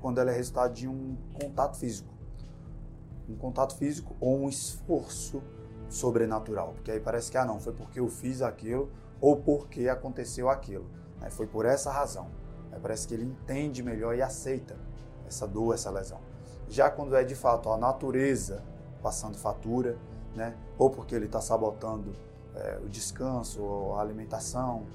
quando 0.00 0.20
ela 0.20 0.30
é 0.30 0.34
resultado 0.34 0.74
de 0.74 0.86
um 0.86 1.16
contato 1.32 1.78
físico. 1.78 2.12
Um 3.28 3.36
contato 3.36 3.74
físico 3.74 4.14
ou 4.20 4.38
um 4.38 4.48
esforço 4.48 5.42
sobrenatural. 5.88 6.74
Porque 6.74 6.90
aí 6.90 7.00
parece 7.00 7.30
que, 7.30 7.38
ah, 7.38 7.44
não, 7.44 7.58
foi 7.58 7.72
porque 7.72 7.98
eu 7.98 8.08
fiz 8.08 8.42
aquilo 8.42 8.90
ou 9.20 9.36
porque 9.36 9.88
aconteceu 9.88 10.48
aquilo. 10.48 10.86
Né? 11.20 11.30
Foi 11.30 11.46
por 11.46 11.64
essa 11.64 11.90
razão. 11.90 12.28
Aí 12.70 12.78
parece 12.78 13.08
que 13.08 13.14
ele 13.14 13.24
entende 13.24 13.82
melhor 13.82 14.14
e 14.14 14.22
aceita 14.22 14.76
essa 15.26 15.46
dor, 15.46 15.74
essa 15.74 15.90
lesão. 15.90 16.27
Já 16.68 16.90
quando 16.90 17.16
é 17.16 17.24
de 17.24 17.34
fato 17.34 17.70
a 17.70 17.76
natureza 17.76 18.62
passando 19.02 19.36
fatura, 19.36 19.96
né? 20.34 20.54
ou 20.76 20.90
porque 20.90 21.14
ele 21.14 21.26
está 21.26 21.40
sabotando 21.40 22.12
é, 22.54 22.78
o 22.84 22.88
descanso 22.88 23.62
ou 23.62 23.96
a 23.96 24.00
alimentação, 24.00 24.86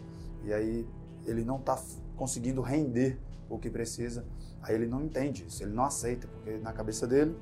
e 0.44 0.54
aí 0.54 0.88
ele 1.26 1.44
não 1.44 1.58
está 1.58 1.80
conseguindo 2.16 2.62
render 2.62 3.20
o 3.50 3.58
que 3.58 3.70
precisa, 3.70 4.26
aí 4.62 4.76
ele 4.76 4.86
não 4.86 5.02
entende 5.02 5.46
isso, 5.46 5.64
ele 5.64 5.74
não 5.74 5.84
aceita, 5.84 6.28
porque 6.28 6.58
na 6.58 6.74
cabeça 6.74 7.08
dele 7.08 7.38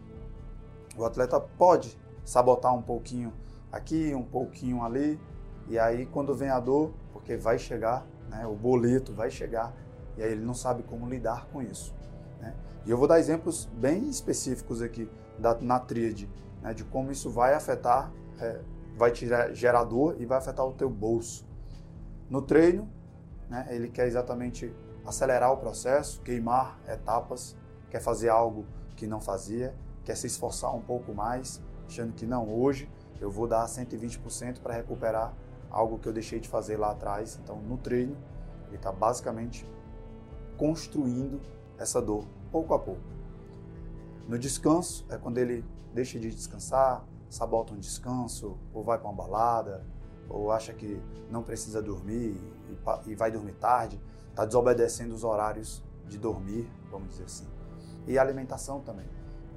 o 0.98 1.06
atleta 1.06 1.40
pode 1.40 1.98
sabotar 2.24 2.74
um 2.74 2.82
pouquinho 2.82 3.34
aqui, 3.72 4.14
um 4.14 4.24
pouquinho 4.24 4.84
ali, 4.84 5.20
e 5.68 5.80
aí 5.80 6.06
quando 6.06 6.36
vem 6.36 6.50
a 6.50 6.60
dor, 6.60 6.92
porque 7.12 7.38
vai 7.38 7.58
chegar, 7.58 8.06
né, 8.30 8.46
o 8.46 8.56
boleto 8.56 9.14
vai 9.14 9.30
chegar, 9.30 9.74
e 10.18 10.24
aí 10.24 10.32
ele 10.32 10.46
não 10.46 10.54
sabe 10.54 10.84
como 10.84 11.08
lidar 11.08 11.48
com 11.48 11.62
isso. 11.62 11.94
E 12.86 12.90
eu 12.90 12.98
vou 12.98 13.08
dar 13.08 13.20
exemplos 13.20 13.70
bem 13.74 14.10
específicos 14.10 14.82
aqui 14.82 15.10
da, 15.38 15.56
na 15.60 15.80
tríade, 15.80 16.30
né, 16.62 16.74
de 16.74 16.84
como 16.84 17.12
isso 17.12 17.30
vai 17.30 17.54
afetar, 17.54 18.12
é, 18.40 18.60
vai 18.98 19.12
te 19.12 19.28
gerar 19.54 19.84
dor 19.84 20.16
e 20.20 20.26
vai 20.26 20.38
afetar 20.38 20.66
o 20.66 20.74
teu 20.74 20.90
bolso. 20.90 21.46
No 22.30 22.42
treino, 22.42 22.90
né, 23.50 23.68
ele 23.70 23.88
quer 23.88 24.08
exatamente 24.08 24.74
acelerar 25.06 25.52
o 25.52 25.58
processo, 25.58 26.22
queimar 26.22 26.80
etapas, 26.88 27.56
quer 27.90 28.02
fazer 28.02 28.30
algo 28.30 28.66
que 28.96 29.06
não 29.06 29.20
fazia, 29.20 29.76
quer 30.04 30.16
se 30.16 30.28
esforçar 30.28 30.74
um 30.76 30.82
pouco 30.82 31.14
mais, 31.14 31.62
achando 31.88 32.14
que 32.14 32.26
não, 32.26 32.50
hoje 32.50 32.90
eu 33.20 33.30
vou 33.30 33.48
dar 33.48 33.66
120% 33.66 34.60
para 34.60 34.74
recuperar 34.74 35.34
algo 35.70 36.00
que 36.00 36.08
eu 36.08 36.14
deixei 36.14 36.40
de 36.40 36.50
fazer 36.50 36.78
lá 36.78 36.92
atrás. 36.92 37.40
Então, 37.44 37.58
no 37.58 37.78
treino, 37.78 38.18
ele 38.68 38.78
está 38.78 38.92
basicamente 38.92 39.68
construindo 40.58 41.40
essa 41.78 42.02
dor 42.02 42.26
pouco 42.52 42.74
a 42.74 42.80
pouco. 42.80 43.02
No 44.28 44.38
descanso, 44.38 45.06
é 45.10 45.18
quando 45.18 45.38
ele 45.38 45.66
deixa 45.94 46.20
de 46.20 46.30
descansar, 46.30 47.06
sabota 47.30 47.74
um 47.74 47.78
descanso, 47.78 48.58
ou 48.74 48.84
vai 48.84 48.98
para 48.98 49.10
uma 49.10 49.16
balada, 49.16 49.86
ou 50.30 50.52
acha 50.52 50.74
que 50.74 51.02
não 51.30 51.44
precisa 51.44 51.82
dormir 51.82 52.38
e, 53.08 53.16
vai 53.16 53.32
dormir 53.32 53.54
tarde, 53.54 54.00
está 54.30 54.46
desobedecendo 54.46 55.14
os 55.14 55.24
horários 55.24 55.84
de 56.08 56.18
dormir, 56.18 56.70
vamos 56.90 57.10
dizer 57.10 57.26
assim. 57.26 57.48
E 58.08 58.18
a 58.18 58.22
alimentação 58.22 58.80
também. 58.82 59.06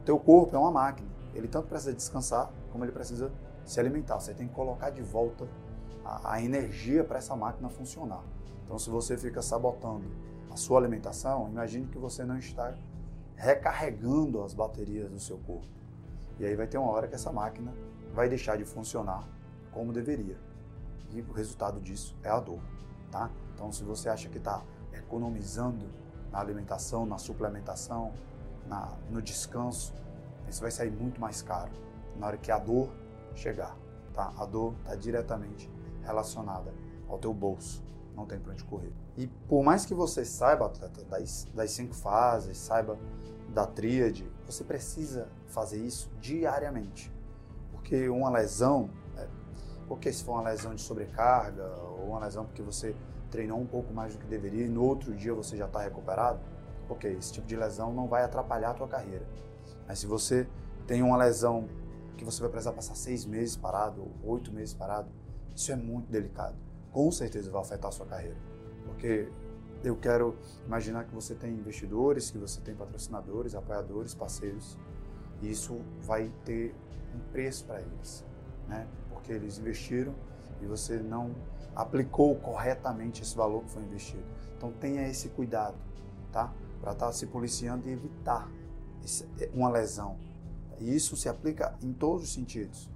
O 0.00 0.04
teu 0.04 0.18
corpo 0.18 0.54
é 0.54 0.58
uma 0.58 0.70
máquina, 0.70 1.08
ele 1.34 1.48
tanto 1.48 1.68
precisa 1.68 1.92
descansar 1.92 2.50
como 2.70 2.84
ele 2.84 2.92
precisa 2.92 3.30
se 3.64 3.80
alimentar. 3.80 4.18
Você 4.20 4.34
tem 4.34 4.46
que 4.46 4.54
colocar 4.54 4.90
de 4.90 5.02
volta 5.02 5.48
a, 6.04 6.34
a 6.34 6.42
energia 6.42 7.02
para 7.02 7.18
essa 7.18 7.34
máquina 7.34 7.68
funcionar. 7.68 8.22
Então, 8.64 8.78
se 8.78 8.90
você 8.90 9.16
fica 9.16 9.42
sabotando 9.42 10.04
a 10.54 10.56
sua 10.56 10.78
alimentação, 10.78 11.48
imagine 11.48 11.88
que 11.88 11.98
você 11.98 12.24
não 12.24 12.38
está 12.38 12.72
recarregando 13.34 14.40
as 14.40 14.54
baterias 14.54 15.10
do 15.10 15.18
seu 15.18 15.36
corpo. 15.38 15.66
E 16.38 16.46
aí 16.46 16.54
vai 16.54 16.68
ter 16.68 16.78
uma 16.78 16.92
hora 16.92 17.08
que 17.08 17.14
essa 17.16 17.32
máquina 17.32 17.74
vai 18.12 18.28
deixar 18.28 18.56
de 18.56 18.64
funcionar 18.64 19.28
como 19.72 19.92
deveria. 19.92 20.38
E 21.10 21.20
o 21.20 21.32
resultado 21.32 21.80
disso 21.80 22.16
é 22.22 22.28
a 22.28 22.38
dor, 22.38 22.60
tá? 23.10 23.32
Então, 23.52 23.72
se 23.72 23.82
você 23.82 24.08
acha 24.08 24.28
que 24.28 24.38
está 24.38 24.62
economizando 24.92 25.86
na 26.30 26.38
alimentação, 26.38 27.04
na 27.04 27.18
suplementação, 27.18 28.12
na, 28.68 28.92
no 29.10 29.20
descanso, 29.20 29.92
isso 30.48 30.60
vai 30.60 30.70
sair 30.70 30.92
muito 30.92 31.20
mais 31.20 31.42
caro 31.42 31.72
na 32.16 32.28
hora 32.28 32.36
que 32.36 32.52
a 32.52 32.60
dor 32.60 32.90
chegar, 33.34 33.76
tá? 34.12 34.32
A 34.38 34.46
dor 34.46 34.72
está 34.84 34.94
diretamente 34.94 35.68
relacionada 36.04 36.72
ao 37.08 37.18
teu 37.18 37.34
bolso, 37.34 37.82
não 38.14 38.26
tem 38.26 38.38
para 38.38 38.52
onde 38.52 38.64
correr. 38.64 38.92
E 39.16 39.26
por 39.48 39.62
mais 39.62 39.84
que 39.84 39.94
você 39.94 40.24
saiba, 40.24 40.66
atleta, 40.66 41.04
das, 41.04 41.46
das 41.54 41.70
cinco 41.70 41.94
fases, 41.94 42.56
saiba 42.58 42.98
da 43.48 43.66
tríade, 43.66 44.28
você 44.46 44.64
precisa 44.64 45.28
fazer 45.46 45.78
isso 45.78 46.10
diariamente. 46.20 47.12
Porque 47.72 48.08
uma 48.08 48.30
lesão, 48.30 48.90
é, 49.16 49.26
porque 49.86 50.12
se 50.12 50.24
for 50.24 50.32
uma 50.32 50.50
lesão 50.50 50.74
de 50.74 50.80
sobrecarga 50.80 51.66
ou 51.98 52.08
uma 52.08 52.20
lesão 52.20 52.44
porque 52.44 52.62
você 52.62 52.94
treinou 53.30 53.58
um 53.58 53.66
pouco 53.66 53.92
mais 53.92 54.14
do 54.14 54.20
que 54.20 54.26
deveria 54.26 54.66
e 54.66 54.68
no 54.68 54.82
outro 54.82 55.14
dia 55.14 55.34
você 55.34 55.56
já 55.56 55.66
está 55.66 55.80
recuperado, 55.80 56.40
ok, 56.88 57.12
esse 57.12 57.32
tipo 57.32 57.46
de 57.46 57.56
lesão 57.56 57.92
não 57.92 58.06
vai 58.06 58.22
atrapalhar 58.22 58.70
a 58.70 58.74
tua 58.74 58.88
carreira. 58.88 59.26
Mas 59.86 59.98
se 59.98 60.06
você 60.06 60.48
tem 60.86 61.02
uma 61.02 61.16
lesão 61.16 61.68
que 62.16 62.24
você 62.24 62.40
vai 62.40 62.50
precisar 62.50 62.72
passar 62.72 62.94
seis 62.94 63.24
meses 63.24 63.56
parado 63.56 64.02
ou 64.02 64.32
oito 64.34 64.52
meses 64.52 64.74
parado, 64.74 65.08
isso 65.54 65.70
é 65.72 65.76
muito 65.76 66.10
delicado. 66.10 66.63
Com 66.94 67.10
certeza 67.10 67.50
vai 67.50 67.60
afetar 67.60 67.88
a 67.88 67.92
sua 67.92 68.06
carreira. 68.06 68.36
Porque 68.86 69.28
eu 69.82 69.96
quero 69.96 70.34
imaginar 70.64 71.04
que 71.04 71.14
você 71.14 71.34
tem 71.34 71.52
investidores, 71.52 72.30
que 72.30 72.38
você 72.38 72.60
tem 72.60 72.74
patrocinadores, 72.74 73.54
apoiadores, 73.54 74.14
parceiros, 74.14 74.78
e 75.42 75.50
isso 75.50 75.78
vai 76.00 76.32
ter 76.44 76.74
um 77.14 77.18
preço 77.32 77.66
para 77.66 77.80
eles, 77.82 78.24
né? 78.66 78.86
Porque 79.10 79.32
eles 79.32 79.58
investiram 79.58 80.14
e 80.62 80.66
você 80.66 80.98
não 80.98 81.34
aplicou 81.74 82.34
corretamente 82.36 83.22
esse 83.22 83.36
valor 83.36 83.62
que 83.64 83.70
foi 83.70 83.82
investido. 83.82 84.24
Então 84.56 84.72
tenha 84.72 85.06
esse 85.06 85.28
cuidado, 85.28 85.76
tá? 86.32 86.52
Para 86.80 86.92
estar 86.92 87.06
tá 87.06 87.12
se 87.12 87.26
policiando 87.26 87.88
e 87.88 87.92
evitar 87.92 88.48
esse, 89.04 89.28
uma 89.52 89.68
lesão. 89.68 90.16
E 90.78 90.94
isso 90.94 91.16
se 91.16 91.28
aplica 91.28 91.74
em 91.82 91.92
todos 91.92 92.24
os 92.24 92.32
sentidos, 92.32 92.88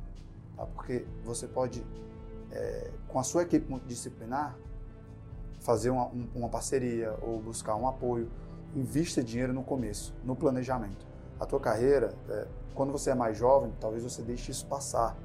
tá? 0.57 0.65
Porque 0.67 1.07
você 1.25 1.47
pode, 1.47 1.85
é, 2.51 2.91
com 3.09 3.19
a 3.19 3.23
sua 3.23 3.43
equipe 3.43 3.69
multidisciplinar, 3.69 4.57
fazer 5.61 5.91
uma, 5.91 6.11
uma 6.35 6.49
parceria 6.49 7.17
ou 7.21 7.41
buscar 7.41 7.75
um 7.75 7.89
apoio, 7.89 8.31
invista 8.75 9.23
dinheiro 9.23 9.53
no 9.53 9.63
começo, 9.65 10.15
no 10.23 10.37
planejamento. 10.37 11.07
A 11.41 11.47
tua 11.47 11.59
carreira, 11.59 12.15
é, 12.29 12.47
quando 12.75 12.93
você 12.93 13.11
é 13.11 13.15
mais 13.15 13.37
jovem, 13.37 13.73
talvez 13.81 14.03
você 14.03 14.23
deixe 14.23 14.51
isso 14.51 14.67
passar, 14.67 15.17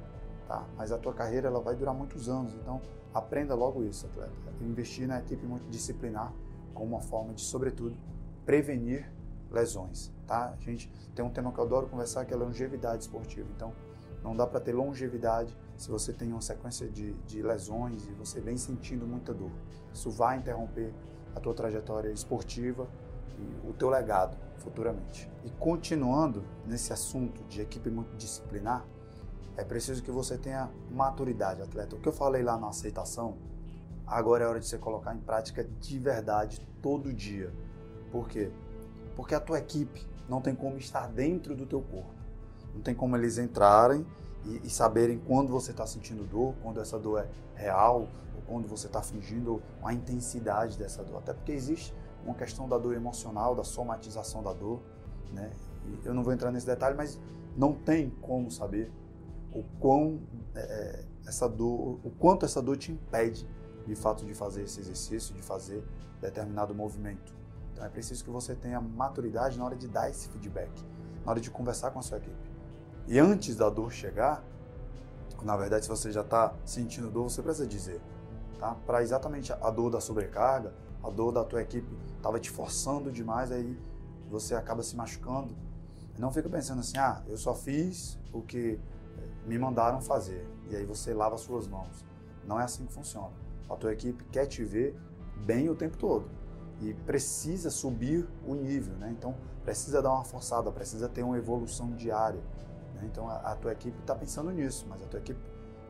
tá? 0.48 0.64
Mas 0.76 0.90
a 0.90 0.98
tua 0.98 1.12
carreira 1.12 1.48
ela 1.48 1.60
vai 1.60 1.76
durar 1.76 1.94
muitos 1.94 2.28
anos, 2.28 2.52
então 2.54 2.80
aprenda 3.12 3.54
logo 3.54 3.84
isso, 3.84 4.06
atleta. 4.06 4.32
Investir 4.60 5.06
na 5.06 5.20
equipe 5.20 5.46
multidisciplinar 5.46 6.32
como 6.72 6.94
uma 6.94 7.00
forma 7.00 7.32
de, 7.32 7.42
sobretudo, 7.42 7.96
prevenir 8.44 9.10
lesões, 9.50 10.12
tá? 10.26 10.54
A 10.58 10.60
gente 10.60 10.90
tem 11.14 11.24
um 11.24 11.30
tema 11.30 11.52
que 11.52 11.58
eu 11.58 11.64
adoro 11.64 11.86
conversar 11.86 12.24
que 12.24 12.34
é 12.34 12.36
longevidade 12.36 13.04
esportiva. 13.04 13.48
Então, 13.54 13.72
não 14.22 14.34
dá 14.34 14.46
para 14.46 14.58
ter 14.58 14.72
longevidade 14.72 15.56
se 15.76 15.90
você 15.90 16.12
tem 16.12 16.30
uma 16.32 16.40
sequência 16.40 16.88
de, 16.88 17.12
de 17.26 17.42
lesões 17.42 18.06
e 18.06 18.12
você 18.12 18.40
vem 18.40 18.56
sentindo 18.56 19.06
muita 19.06 19.34
dor. 19.34 19.50
Isso 19.92 20.10
vai 20.10 20.38
interromper 20.38 20.92
a 21.34 21.40
tua 21.40 21.54
trajetória 21.54 22.10
esportiva 22.10 22.88
e 23.38 23.68
o 23.68 23.72
teu 23.72 23.90
legado 23.90 24.36
futuramente. 24.58 25.30
E 25.44 25.50
continuando 25.50 26.44
nesse 26.66 26.92
assunto 26.92 27.42
de 27.44 27.60
equipe 27.60 27.90
multidisciplinar, 27.90 28.84
é 29.56 29.64
preciso 29.64 30.02
que 30.02 30.10
você 30.10 30.36
tenha 30.36 30.70
maturidade, 30.90 31.62
atleta. 31.62 31.96
O 31.96 32.00
que 32.00 32.08
eu 32.08 32.12
falei 32.12 32.42
lá 32.42 32.56
na 32.56 32.68
aceitação, 32.68 33.36
agora 34.06 34.44
é 34.44 34.46
hora 34.46 34.60
de 34.60 34.66
você 34.66 34.78
colocar 34.78 35.14
em 35.14 35.20
prática 35.20 35.64
de 35.64 35.98
verdade 35.98 36.60
todo 36.82 37.12
dia. 37.12 37.52
Por 38.10 38.28
quê? 38.28 38.50
Porque 39.14 39.34
a 39.34 39.40
tua 39.40 39.58
equipe 39.58 40.06
não 40.28 40.40
tem 40.40 40.54
como 40.54 40.76
estar 40.78 41.08
dentro 41.08 41.54
do 41.54 41.66
teu 41.66 41.80
corpo. 41.80 42.14
Não 42.74 42.80
tem 42.80 42.94
como 42.94 43.16
eles 43.16 43.38
entrarem 43.38 44.04
e, 44.44 44.60
e 44.64 44.70
saberem 44.70 45.18
quando 45.18 45.50
você 45.50 45.70
está 45.70 45.86
sentindo 45.86 46.24
dor, 46.24 46.54
quando 46.62 46.80
essa 46.80 46.98
dor 46.98 47.20
é 47.20 47.28
real, 47.54 48.08
ou 48.34 48.42
quando 48.46 48.68
você 48.68 48.86
está 48.86 49.02
fingindo 49.02 49.62
a 49.82 49.92
intensidade 49.92 50.78
dessa 50.78 51.02
dor. 51.02 51.18
Até 51.18 51.32
porque 51.32 51.52
existe 51.52 51.94
uma 52.24 52.34
questão 52.34 52.68
da 52.68 52.78
dor 52.78 52.94
emocional, 52.94 53.54
da 53.54 53.64
somatização 53.64 54.42
da 54.42 54.52
dor. 54.52 54.80
Né? 55.32 55.50
E 55.86 56.06
eu 56.06 56.14
não 56.14 56.22
vou 56.22 56.32
entrar 56.32 56.50
nesse 56.50 56.66
detalhe, 56.66 56.96
mas 56.96 57.18
não 57.56 57.72
tem 57.72 58.10
como 58.22 58.50
saber 58.50 58.90
o 59.52 59.62
quão 59.78 60.20
é, 60.54 60.60
é 60.60 61.04
essa 61.26 61.48
dor, 61.48 62.00
o 62.04 62.10
quanto 62.18 62.44
essa 62.44 62.60
dor 62.60 62.76
te 62.76 62.92
impede 62.92 63.48
de 63.86 63.94
fato 63.94 64.24
de 64.24 64.34
fazer 64.34 64.62
esse 64.62 64.80
exercício, 64.80 65.34
de 65.34 65.42
fazer 65.42 65.82
determinado 66.20 66.74
movimento. 66.74 67.34
Então 67.72 67.84
é 67.84 67.88
preciso 67.88 68.24
que 68.24 68.30
você 68.30 68.54
tenha 68.54 68.80
maturidade 68.80 69.58
na 69.58 69.64
hora 69.64 69.76
de 69.76 69.88
dar 69.88 70.10
esse 70.10 70.28
feedback, 70.28 70.70
na 71.24 71.32
hora 71.32 71.40
de 71.40 71.50
conversar 71.50 71.90
com 71.90 71.98
a 71.98 72.02
sua 72.02 72.18
equipe. 72.18 72.53
E 73.06 73.18
antes 73.18 73.56
da 73.56 73.68
dor 73.68 73.92
chegar, 73.92 74.42
na 75.42 75.56
verdade, 75.56 75.84
se 75.84 75.90
você 75.90 76.10
já 76.10 76.22
está 76.22 76.54
sentindo 76.64 77.10
dor, 77.10 77.24
você 77.30 77.42
precisa 77.42 77.66
dizer, 77.66 78.00
tá? 78.58 78.74
Para 78.86 79.02
exatamente 79.02 79.52
a 79.52 79.70
dor 79.70 79.90
da 79.90 80.00
sobrecarga, 80.00 80.72
a 81.02 81.10
dor 81.10 81.32
da 81.32 81.44
tua 81.44 81.60
equipe 81.60 81.86
estava 82.16 82.40
te 82.40 82.50
forçando 82.50 83.12
demais, 83.12 83.52
aí 83.52 83.78
você 84.30 84.54
acaba 84.54 84.82
se 84.82 84.96
machucando. 84.96 85.54
Não 86.18 86.32
fica 86.32 86.48
pensando 86.48 86.80
assim, 86.80 86.96
ah, 86.96 87.22
eu 87.28 87.36
só 87.36 87.54
fiz 87.54 88.18
o 88.32 88.40
que 88.40 88.80
me 89.46 89.58
mandaram 89.58 90.00
fazer. 90.00 90.48
E 90.70 90.76
aí 90.76 90.86
você 90.86 91.12
lava 91.12 91.36
suas 91.36 91.66
mãos. 91.66 92.04
Não 92.46 92.58
é 92.58 92.64
assim 92.64 92.86
que 92.86 92.92
funciona. 92.92 93.32
A 93.68 93.76
tua 93.76 93.92
equipe 93.92 94.24
quer 94.24 94.46
te 94.46 94.64
ver 94.64 94.96
bem 95.44 95.68
o 95.68 95.74
tempo 95.74 95.98
todo 95.98 96.26
e 96.80 96.94
precisa 96.94 97.70
subir 97.70 98.26
o 98.46 98.54
nível, 98.54 98.94
né? 98.96 99.14
Então 99.16 99.34
precisa 99.62 100.02
dar 100.02 100.12
uma 100.12 100.24
forçada, 100.24 100.70
precisa 100.70 101.08
ter 101.08 101.22
uma 101.22 101.36
evolução 101.36 101.90
diária. 101.92 102.40
Né? 103.04 103.10
Então 103.10 103.28
a, 103.28 103.36
a, 103.36 103.56
tua 103.56 103.72
equipe 103.72 103.98
está 104.00 104.14
pensando 104.14 104.50
nisso, 104.50 104.86
mas 104.88 105.02
a 105.02 105.06
tua 105.06 105.20
equipe 105.20 105.40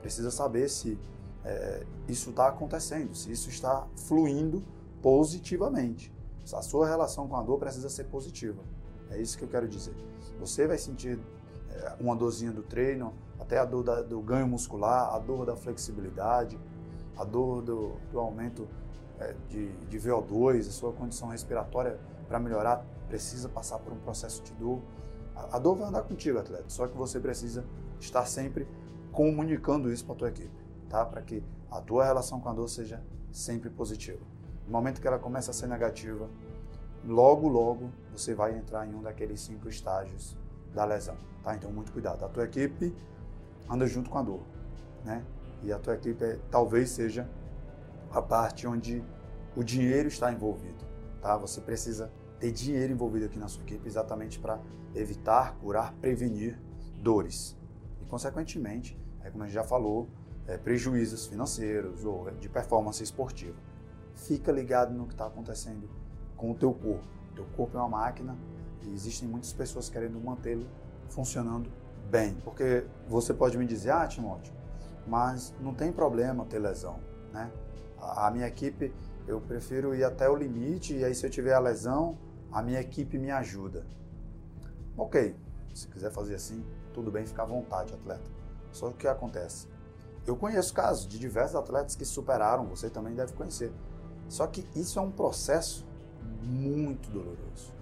precisa 0.00 0.30
saber 0.30 0.68
se 0.68 0.99
é, 1.44 1.87
isso 2.09 2.30
está 2.30 2.49
acontecendo, 2.49 3.14
se 3.14 3.30
isso 3.30 3.49
está 3.49 3.87
fluindo 3.97 4.62
positivamente. 5.00 6.12
A 6.52 6.61
sua 6.61 6.87
relação 6.87 7.26
com 7.26 7.37
a 7.37 7.42
dor 7.42 7.59
precisa 7.59 7.88
ser 7.88 8.04
positiva. 8.04 8.62
É 9.11 9.18
isso 9.18 9.38
que 9.38 9.44
eu 9.44 9.49
quero 9.49 9.66
dizer. 9.66 9.94
Você 10.38 10.66
vai 10.66 10.76
sentir 10.76 11.18
é, 11.71 11.97
uma 12.00 12.14
dorzinha 12.14 12.52
do 12.52 12.62
treino, 12.62 13.14
até 13.38 13.59
a 13.59 13.64
dor 13.64 13.83
da, 13.83 14.02
do 14.02 14.21
ganho 14.21 14.47
muscular, 14.47 15.14
a 15.14 15.18
dor 15.18 15.47
da 15.47 15.56
flexibilidade, 15.56 16.59
a 17.16 17.25
dor 17.25 17.62
do, 17.62 17.92
do 18.12 18.18
aumento 18.18 18.68
é, 19.18 19.35
de, 19.49 19.73
de 19.73 19.99
VO2, 19.99 20.61
a 20.61 20.71
sua 20.71 20.92
condição 20.92 21.28
respiratória 21.28 21.99
para 22.28 22.38
melhorar 22.38 22.85
precisa 23.09 23.49
passar 23.49 23.78
por 23.78 23.92
um 23.92 23.99
processo 23.99 24.42
de 24.42 24.52
dor. 24.54 24.80
A, 25.34 25.58
dor 25.58 25.76
vai 25.76 25.88
andar 25.88 26.02
contigo, 26.02 26.38
atleta, 26.38 26.64
só 26.68 26.86
que 26.86 26.96
você 26.96 27.18
precisa 27.18 27.64
estar 28.00 28.24
sempre 28.26 28.68
comunicando 29.10 29.92
isso 29.92 30.04
para 30.04 30.14
a 30.14 30.18
tua 30.18 30.28
equipe, 30.28 30.64
tá? 30.88 31.04
Para 31.04 31.22
que 31.22 31.42
a 31.70 31.80
tua 31.80 32.04
relação 32.04 32.40
com 32.40 32.48
a 32.48 32.52
dor 32.52 32.68
seja 32.68 33.02
sempre 33.32 33.68
positiva. 33.68 34.22
No 34.66 34.72
momento 34.72 35.00
que 35.00 35.06
ela 35.06 35.18
começa 35.18 35.50
a 35.50 35.54
ser 35.54 35.66
negativa, 35.66 36.28
logo, 37.04 37.48
logo 37.48 37.90
você 38.12 38.34
vai 38.34 38.56
entrar 38.56 38.86
em 38.86 38.94
um 38.94 39.02
daqueles 39.02 39.40
cinco 39.40 39.68
estágios 39.68 40.36
da 40.72 40.84
lesão, 40.84 41.16
tá? 41.42 41.54
Então, 41.54 41.70
muito 41.70 41.92
cuidado. 41.92 42.24
A 42.24 42.28
tua 42.28 42.44
equipe 42.44 42.94
anda 43.68 43.86
junto 43.86 44.10
com 44.10 44.18
a 44.18 44.22
dor, 44.22 44.40
né? 45.04 45.24
E 45.62 45.72
a 45.72 45.78
tua 45.78 45.94
equipe 45.94 46.24
é, 46.24 46.38
talvez 46.50 46.90
seja 46.90 47.28
a 48.12 48.22
parte 48.22 48.66
onde 48.66 49.02
o 49.56 49.62
dinheiro 49.62 50.08
está 50.08 50.32
envolvido, 50.32 50.84
tá? 51.20 51.36
Você 51.36 51.60
precisa 51.60 52.10
ter 52.44 52.52
dinheiro 52.52 52.92
envolvido 52.92 53.24
aqui 53.24 53.38
na 53.38 53.48
sua 53.48 53.62
equipe 53.62 53.88
exatamente 53.88 54.38
para 54.38 54.60
evitar, 54.94 55.56
curar, 55.62 55.94
prevenir 55.94 56.60
dores 57.00 57.56
e, 58.02 58.04
consequentemente, 58.04 58.98
é 59.22 59.30
como 59.30 59.44
a 59.44 59.46
gente 59.46 59.54
já 59.54 59.64
falou, 59.64 60.10
é, 60.46 60.58
prejuízos 60.58 61.26
financeiros 61.26 62.04
ou 62.04 62.30
de 62.32 62.50
performance 62.50 63.02
esportiva. 63.02 63.56
Fica 64.14 64.52
ligado 64.52 64.92
no 64.92 65.06
que 65.06 65.14
está 65.14 65.26
acontecendo 65.26 65.88
com 66.36 66.50
o 66.50 66.54
teu 66.54 66.74
corpo. 66.74 67.08
O 67.30 67.34
teu 67.34 67.46
corpo 67.56 67.78
é 67.78 67.80
uma 67.80 67.88
máquina 67.88 68.36
e 68.82 68.92
existem 68.92 69.26
muitas 69.26 69.54
pessoas 69.54 69.88
querendo 69.88 70.20
mantê-lo 70.20 70.66
funcionando 71.08 71.70
bem. 72.10 72.34
Porque 72.44 72.84
você 73.08 73.32
pode 73.32 73.56
me 73.56 73.64
dizer, 73.64 73.90
ah, 73.90 74.06
Timóteo, 74.06 74.52
mas 75.06 75.54
não 75.62 75.72
tem 75.72 75.90
problema 75.90 76.44
ter 76.44 76.58
lesão, 76.58 77.00
né? 77.32 77.50
A 77.98 78.30
minha 78.30 78.46
equipe, 78.46 78.92
eu 79.26 79.40
prefiro 79.40 79.94
ir 79.94 80.04
até 80.04 80.28
o 80.28 80.36
limite 80.36 80.94
e 80.94 81.04
aí 81.06 81.14
se 81.14 81.24
eu 81.24 81.30
tiver 81.30 81.54
a 81.54 81.58
lesão, 81.58 82.18
a 82.54 82.62
minha 82.62 82.80
equipe 82.80 83.18
me 83.18 83.32
ajuda. 83.32 83.84
Ok, 84.96 85.34
se 85.75 85.88
quiser 85.88 86.12
fazer 86.12 86.37
assim, 86.37 86.64
tudo 86.92 87.11
bem, 87.11 87.26
fica 87.26 87.42
à 87.42 87.44
vontade, 87.44 87.92
atleta. 87.92 88.30
Só 88.70 88.88
que 88.90 88.94
o 88.94 88.96
que 88.96 89.08
acontece? 89.08 89.66
Eu 90.25 90.37
conheço 90.37 90.73
casos 90.73 91.06
de 91.08 91.18
diversos 91.18 91.56
atletas 91.56 91.96
que 91.96 92.04
superaram, 92.04 92.66
você 92.66 92.88
também 92.88 93.12
deve 93.12 93.32
conhecer. 93.32 93.73
Só 94.28 94.46
que 94.46 94.64
isso 94.76 95.00
é 95.00 95.02
um 95.02 95.11
processo 95.11 95.84
muito 96.43 97.10
doloroso. 97.10 97.75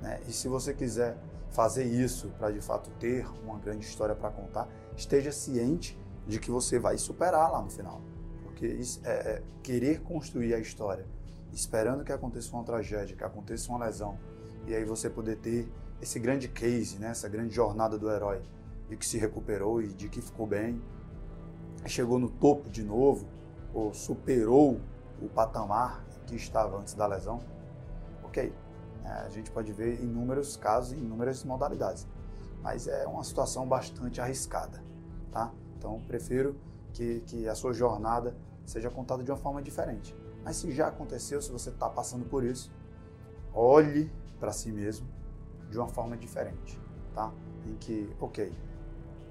Né? 0.00 0.20
E 0.26 0.32
se 0.32 0.48
você 0.48 0.72
quiser 0.72 1.18
fazer 1.50 1.84
isso 1.84 2.28
para 2.38 2.50
de 2.50 2.62
fato 2.62 2.90
ter 2.98 3.26
uma 3.44 3.58
grande 3.58 3.84
história 3.84 4.14
para 4.14 4.30
contar, 4.30 4.68
esteja 4.96 5.30
ciente 5.30 5.98
de 6.26 6.38
que 6.38 6.50
você 6.50 6.78
vai 6.78 6.96
superar 6.96 7.52
lá 7.52 7.60
no 7.60 7.70
final. 7.70 8.00
Porque 8.42 8.80
é, 9.04 9.10
é, 9.10 9.42
querer 9.62 10.00
construir 10.00 10.54
a 10.54 10.58
história, 10.58 11.06
esperando 11.52 12.04
que 12.04 12.12
aconteça 12.12 12.54
uma 12.54 12.64
tragédia, 12.64 13.16
que 13.16 13.24
aconteça 13.24 13.70
uma 13.70 13.84
lesão, 13.84 14.18
e 14.66 14.74
aí 14.74 14.84
você 14.84 15.08
poder 15.08 15.36
ter 15.36 15.68
esse 16.00 16.18
grande 16.18 16.48
case, 16.48 16.98
né, 16.98 17.10
essa 17.10 17.28
grande 17.28 17.54
jornada 17.54 17.98
do 17.98 18.10
herói, 18.10 18.42
de 18.88 18.96
que 18.96 19.06
se 19.06 19.18
recuperou 19.18 19.82
e 19.82 19.88
de 19.88 20.08
que 20.08 20.20
ficou 20.20 20.46
bem, 20.46 20.80
chegou 21.86 22.18
no 22.18 22.28
topo 22.28 22.68
de 22.68 22.82
novo, 22.82 23.26
ou 23.72 23.92
superou 23.92 24.80
o 25.20 25.28
patamar 25.28 26.04
que 26.26 26.36
estava 26.36 26.78
antes 26.78 26.94
da 26.94 27.06
lesão, 27.06 27.40
ok. 28.22 28.52
É, 29.04 29.08
a 29.08 29.28
gente 29.30 29.50
pode 29.50 29.72
ver 29.72 30.02
inúmeros 30.02 30.56
casos, 30.56 30.92
em 30.92 31.00
inúmeras 31.00 31.42
modalidades, 31.44 32.06
mas 32.62 32.86
é 32.86 33.06
uma 33.06 33.24
situação 33.24 33.66
bastante 33.66 34.20
arriscada, 34.20 34.82
tá? 35.30 35.52
Então, 35.76 36.00
prefiro 36.06 36.56
que, 36.92 37.20
que 37.20 37.48
a 37.48 37.54
sua 37.54 37.72
jornada 37.72 38.36
seja 38.66 38.90
contada 38.90 39.22
de 39.22 39.30
uma 39.30 39.36
forma 39.36 39.62
diferente. 39.62 40.14
Mas 40.44 40.56
se 40.56 40.70
já 40.72 40.88
aconteceu, 40.88 41.40
se 41.42 41.50
você 41.50 41.70
está 41.70 41.88
passando 41.88 42.24
por 42.24 42.44
isso, 42.44 42.72
olhe 43.52 44.10
para 44.38 44.52
si 44.52 44.70
mesmo 44.70 45.06
de 45.70 45.78
uma 45.78 45.88
forma 45.88 46.16
diferente, 46.16 46.80
tá? 47.14 47.32
Em 47.66 47.74
que, 47.76 48.14
ok, 48.20 48.52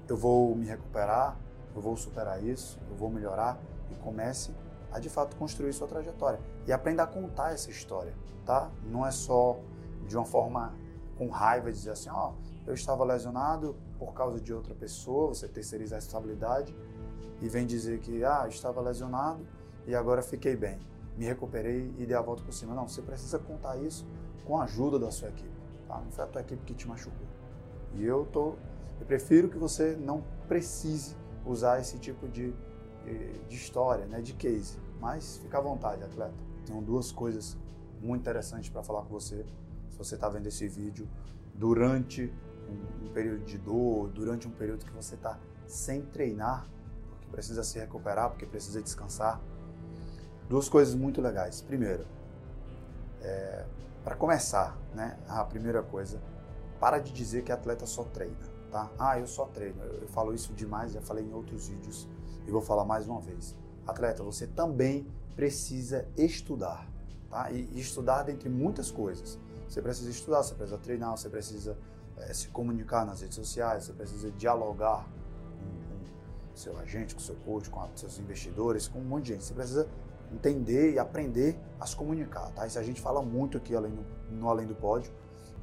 eu 0.08 0.16
vou 0.16 0.54
me 0.54 0.66
recuperar, 0.66 1.36
eu 1.74 1.80
vou 1.80 1.96
superar 1.96 2.42
isso, 2.42 2.78
eu 2.88 2.96
vou 2.96 3.10
melhorar 3.10 3.58
e 3.90 3.94
comece 3.96 4.52
a 4.90 4.98
de 4.98 5.08
fato 5.08 5.36
construir 5.36 5.72
sua 5.72 5.86
trajetória 5.86 6.40
e 6.66 6.72
aprenda 6.72 7.02
a 7.02 7.06
contar 7.06 7.52
essa 7.52 7.70
história, 7.70 8.14
tá? 8.44 8.70
Não 8.84 9.06
é 9.06 9.10
só 9.10 9.58
de 10.06 10.16
uma 10.16 10.24
forma 10.24 10.74
com 11.16 11.28
raiva 11.28 11.70
dizer 11.70 11.90
assim, 11.90 12.08
ó, 12.08 12.30
oh, 12.30 12.48
eu 12.66 12.74
estava 12.74 13.04
lesionado 13.04 13.76
por 13.98 14.14
causa 14.14 14.40
de 14.40 14.52
outra 14.52 14.74
pessoa, 14.74 15.28
você 15.28 15.48
terceiriza 15.48 15.96
a 15.96 15.98
responsabilidade 15.98 16.74
e 17.40 17.48
vem 17.48 17.66
dizer 17.66 17.98
que, 18.00 18.24
ah, 18.24 18.46
estava 18.48 18.80
lesionado 18.80 19.46
e 19.86 19.94
agora 19.94 20.22
fiquei 20.22 20.54
bem, 20.54 20.78
me 21.18 21.24
recuperei 21.24 21.92
e 21.98 22.06
dei 22.06 22.16
a 22.16 22.22
volta 22.22 22.44
por 22.44 22.52
cima. 22.52 22.74
Não, 22.74 22.86
você 22.86 23.02
precisa 23.02 23.40
contar 23.40 23.76
isso 23.76 24.06
com 24.44 24.58
a 24.58 24.64
ajuda 24.64 24.98
da 24.98 25.10
sua 25.10 25.28
equipe, 25.28 25.50
tá? 25.86 26.00
Não 26.00 26.10
foi 26.12 26.24
a 26.24 26.26
tua 26.28 26.40
equipe 26.40 26.62
que 26.64 26.74
te 26.74 26.86
machucou. 26.86 27.26
E 27.94 28.04
eu 28.04 28.24
tô, 28.26 28.54
eu 29.00 29.06
prefiro 29.06 29.48
que 29.48 29.58
você 29.58 29.96
não 29.96 30.22
precise 30.46 31.16
usar 31.44 31.80
esse 31.80 31.98
tipo 31.98 32.28
de, 32.28 32.54
de, 33.48 33.56
história, 33.56 34.06
né, 34.06 34.22
de 34.22 34.32
case. 34.34 34.78
Mas 35.00 35.38
fica 35.38 35.58
à 35.58 35.60
vontade, 35.60 36.04
atleta. 36.04 36.34
Tenho 36.64 36.80
duas 36.80 37.10
coisas 37.10 37.56
muito 38.00 38.20
interessantes 38.20 38.70
para 38.70 38.82
falar 38.84 39.02
com 39.02 39.08
você. 39.08 39.44
Se 39.90 39.98
você 39.98 40.14
está 40.14 40.28
vendo 40.28 40.46
esse 40.46 40.68
vídeo 40.68 41.08
durante 41.54 42.32
um, 42.68 43.06
um, 43.06 43.12
período 43.12 43.44
de 43.44 43.58
dor, 43.58 44.08
durante 44.10 44.46
um 44.46 44.52
período 44.52 44.84
que 44.84 44.92
você 44.92 45.16
está 45.16 45.36
sem 45.66 46.02
treinar, 46.02 46.68
porque 47.10 47.26
precisa 47.28 47.64
se 47.64 47.78
recuperar, 47.78 48.30
porque 48.30 48.46
precisa 48.46 48.80
descansar. 48.80 49.40
Duas 50.48 50.68
coisas 50.68 50.94
muito 50.94 51.20
legais. 51.20 51.60
Primeiro, 51.60 52.06
é, 53.20 53.64
para 54.02 54.16
começar, 54.16 54.78
né, 54.94 55.18
a 55.28 55.44
primeira 55.44 55.82
coisa, 55.82 56.20
para 56.80 56.98
de 56.98 57.12
dizer 57.12 57.42
que 57.42 57.52
atleta 57.52 57.84
só 57.84 58.04
treina, 58.04 58.36
tá? 58.70 58.90
Ah, 58.98 59.18
eu 59.18 59.26
só 59.26 59.44
treino. 59.46 59.82
Eu, 59.82 60.02
eu 60.02 60.08
falo 60.08 60.32
isso 60.32 60.54
demais, 60.54 60.92
já 60.92 61.02
falei 61.02 61.24
em 61.24 61.32
outros 61.34 61.68
vídeos 61.68 62.08
e 62.46 62.50
vou 62.50 62.62
falar 62.62 62.84
mais 62.84 63.06
uma 63.06 63.20
vez. 63.20 63.54
Atleta, 63.86 64.22
você 64.22 64.46
também 64.46 65.06
precisa 65.36 66.08
estudar, 66.16 66.88
tá? 67.28 67.50
E, 67.50 67.68
e 67.72 67.80
estudar 67.80 68.22
dentre 68.22 68.48
muitas 68.48 68.90
coisas. 68.90 69.38
Você 69.68 69.82
precisa 69.82 70.10
estudar, 70.10 70.42
você 70.42 70.54
precisa 70.54 70.78
treinar, 70.78 71.10
você 71.16 71.28
precisa 71.28 71.76
é, 72.16 72.32
se 72.32 72.48
comunicar 72.48 73.04
nas 73.04 73.20
redes 73.20 73.36
sociais, 73.36 73.84
você 73.84 73.92
precisa 73.92 74.30
dialogar 74.30 75.04
com, 75.04 76.48
com 76.48 76.56
seu 76.56 76.78
agente, 76.78 77.14
com 77.14 77.20
seu 77.20 77.36
coach, 77.36 77.68
com 77.68 77.86
seus 77.94 78.18
investidores, 78.18 78.88
com 78.88 78.98
um 79.00 79.04
monte 79.04 79.24
de 79.24 79.32
gente. 79.34 79.44
Você 79.44 79.52
precisa 79.52 79.88
entender 80.32 80.92
e 80.92 80.98
aprender 80.98 81.58
a 81.80 81.86
se 81.86 81.96
comunicar, 81.96 82.50
tá? 82.52 82.66
Isso 82.66 82.78
a 82.78 82.82
gente 82.82 83.00
fala 83.00 83.22
muito 83.22 83.56
aqui 83.56 83.74
além 83.74 83.92
no, 83.92 84.04
no 84.30 84.48
Além 84.48 84.66
do 84.66 84.74
Pódio 84.74 85.12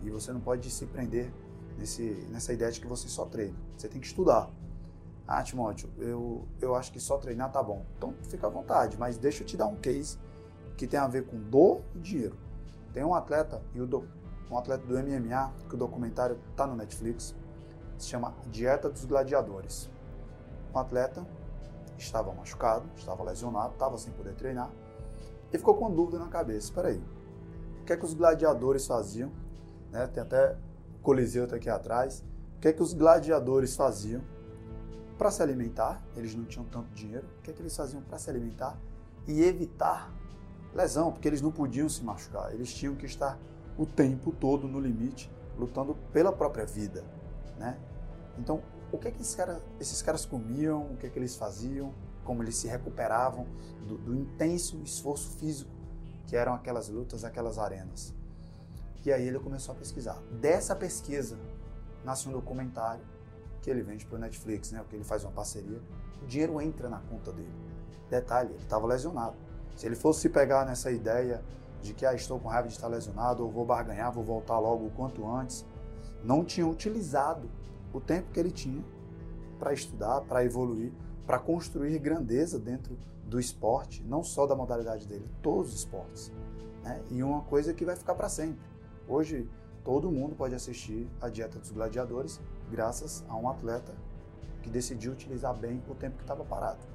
e 0.02 0.10
você 0.10 0.32
não 0.32 0.40
pode 0.40 0.70
se 0.70 0.86
prender 0.86 1.32
nesse, 1.78 2.04
nessa 2.30 2.54
ideia 2.54 2.72
de 2.72 2.80
que 2.80 2.88
você 2.88 3.08
só 3.08 3.26
treina. 3.26 3.58
Você 3.78 3.88
tem 3.88 4.00
que 4.00 4.08
estudar. 4.08 4.50
Ah, 5.28 5.42
Timóteo, 5.42 5.90
eu, 5.98 6.48
eu 6.62 6.76
acho 6.76 6.92
que 6.92 7.00
só 7.00 7.18
treinar 7.18 7.52
tá 7.52 7.62
bom. 7.62 7.86
Então 7.98 8.14
fica 8.30 8.48
à 8.48 8.50
vontade, 8.50 8.98
mas 8.98 9.18
deixa 9.18 9.44
eu 9.44 9.48
te 9.48 9.58
dar 9.58 9.68
um 9.68 9.76
case 9.76 10.18
que 10.78 10.86
tem 10.86 11.00
a 11.00 11.08
ver 11.08 11.26
com 11.26 11.38
dor 11.38 11.82
e 11.96 12.00
dinheiro. 12.00 12.38
Tem 12.94 13.04
um 13.04 13.14
atleta, 13.14 13.62
e 13.74 13.82
o 13.82 13.88
do, 13.88 14.08
um 14.50 14.58
atleta 14.58 14.86
do 14.86 14.94
MMA, 14.94 15.54
que 15.68 15.76
o 15.76 15.78
documentário 15.78 16.40
tá 16.56 16.68
no 16.68 16.76
Netflix, 16.76 17.36
se 17.98 18.08
chama 18.08 18.34
Dieta 18.52 18.90
dos 18.90 19.06
Gladiadores. 19.06 19.90
Um 20.74 20.78
atleta 20.78 21.26
estava 21.98 22.34
machucado, 22.34 22.90
estava 22.96 23.24
lesionado, 23.24 23.74
estava 23.74 23.98
sem 23.98 24.12
poder 24.14 24.34
treinar, 24.36 24.72
e 25.52 25.58
ficou 25.58 25.76
com 25.76 25.94
dúvida 25.94 26.20
na 26.20 26.28
cabeça. 26.28 26.68
Espera 26.68 26.90
aí, 26.90 27.02
o 27.82 27.86
que 27.86 27.94
é 27.94 27.98
que 27.98 28.06
os 28.06 28.14
gladiadores 28.14 28.86
faziam? 28.86 29.32
Né? 29.92 30.08
Tem 30.08 30.22
até 30.22 30.58
Coliseu 31.06 31.48
tá 31.48 31.56
aqui 31.56 31.70
atrás. 31.70 32.24
O 32.58 32.60
que 32.60 32.68
é 32.68 32.74
que 32.74 32.82
os 32.82 32.94
gladiadores 32.94 33.76
faziam 33.76 34.24
para 35.20 35.30
se 35.30 35.42
alimentar? 35.44 36.04
Eles 36.18 36.34
não 36.34 36.46
tinham 36.46 36.66
tanto 36.66 36.90
dinheiro. 36.96 37.28
O 37.38 37.42
que 37.44 37.52
é 37.52 37.54
que 37.54 37.62
eles 37.62 37.76
faziam 37.76 38.02
para 38.02 38.18
se 38.18 38.28
alimentar 38.28 38.76
e 39.28 39.44
evitar 39.44 40.12
lesão? 40.74 41.12
Porque 41.12 41.28
eles 41.28 41.44
não 41.44 41.52
podiam 41.52 41.88
se 41.88 42.04
machucar. 42.04 42.52
Eles 42.52 42.74
tinham 42.74 42.96
que 42.96 43.06
estar 43.06 43.38
o 43.78 43.86
tempo 43.86 44.32
todo 44.32 44.68
no 44.68 44.80
limite, 44.80 45.32
lutando 45.60 45.96
pela 46.12 46.32
própria 46.32 46.66
vida, 46.66 47.04
né? 47.60 47.78
Então, 48.40 48.62
o 48.92 48.98
que 48.98 49.08
é 49.08 49.12
que 49.12 49.22
esses 49.22 49.36
caras, 49.36 49.62
esses 49.80 50.02
caras 50.02 50.26
comiam? 50.26 50.94
O 50.94 50.98
que 50.98 51.08
é 51.08 51.10
que 51.10 51.18
eles 51.20 51.36
faziam? 51.36 51.94
Como 52.24 52.44
eles 52.44 52.56
se 52.56 52.68
recuperavam 52.68 53.46
do, 53.88 53.98
do 53.98 54.16
intenso 54.16 54.82
esforço 54.84 55.30
físico 55.38 55.72
que 56.28 56.36
eram 56.36 56.54
aquelas 56.54 56.90
lutas, 56.90 57.24
aquelas 57.24 57.58
arenas. 57.58 58.14
E 59.06 59.14
aí 59.14 59.28
ele 59.28 59.40
começou 59.40 59.76
a 59.76 59.78
pesquisar. 59.78 60.20
Dessa 60.42 60.76
pesquisa 60.76 61.38
nasce 62.04 62.28
um 62.28 62.32
documentário 62.32 63.04
que 63.62 63.70
ele 63.70 63.84
vende 63.84 64.06
para 64.06 64.16
o 64.16 64.20
Netflix, 64.20 64.72
né? 64.72 64.84
Que 64.90 64.96
ele 64.96 65.04
faz 65.04 65.24
uma 65.24 65.32
parceria. 65.32 65.80
O 66.22 66.26
dinheiro 66.26 66.60
entra 66.60 66.90
na 66.90 67.00
conta 67.00 67.32
dele. 67.32 67.54
Detalhe, 68.10 68.52
ele 68.54 68.64
estava 68.64 68.88
lesionado. 68.88 69.36
Se 69.76 69.86
ele 69.86 69.96
fosse 69.96 70.22
se 70.22 70.30
pegar 70.30 70.66
nessa 70.66 70.92
ideia 70.92 71.44
de 71.82 71.94
que 71.94 72.06
ah, 72.06 72.14
estou 72.14 72.40
com 72.40 72.48
raiva 72.48 72.68
de 72.68 72.74
estar 72.74 72.88
lesionado, 72.88 73.44
ou 73.44 73.52
vou 73.52 73.66
barganhar, 73.66 74.12
vou 74.12 74.24
voltar 74.24 74.58
logo 74.58 74.88
o 74.88 74.92
quanto 74.92 75.28
antes, 75.28 75.66
não 76.24 76.44
tinha 76.44 76.66
utilizado 76.66 77.50
o 77.96 78.02
tempo 78.02 78.30
que 78.32 78.40
ele 78.40 78.52
tinha 78.52 78.84
para 79.58 79.74
estudar, 79.74 80.22
para 80.22 80.44
evoluir, 80.44 80.92
para 81.26 81.40
construir 81.40 81.98
grandeza 82.00 82.60
dentro 82.60 82.98
do 83.26 83.40
esporte, 83.40 84.04
não 84.04 84.24
só 84.24 84.46
da 84.46 84.56
modalidade 84.56 85.08
dele, 85.08 85.26
todos 85.42 85.74
os 85.74 85.80
esportes. 85.80 86.32
Né? 86.84 87.02
E 87.10 87.24
uma 87.24 87.42
coisa 87.42 87.74
que 87.74 87.86
vai 87.86 87.96
ficar 87.96 88.14
para 88.14 88.28
sempre. 88.28 88.62
Hoje, 89.08 89.50
todo 89.84 90.12
mundo 90.12 90.36
pode 90.36 90.54
assistir 90.54 91.08
a 91.22 91.30
Dieta 91.30 91.58
dos 91.58 91.72
Gladiadores 91.72 92.42
graças 92.70 93.24
a 93.30 93.36
um 93.36 93.50
atleta 93.50 93.94
que 94.62 94.70
decidiu 94.70 95.14
utilizar 95.14 95.56
bem 95.56 95.82
o 95.90 95.96
tempo 95.96 96.18
que 96.18 96.24
estava 96.24 96.44
parado. 96.44 96.86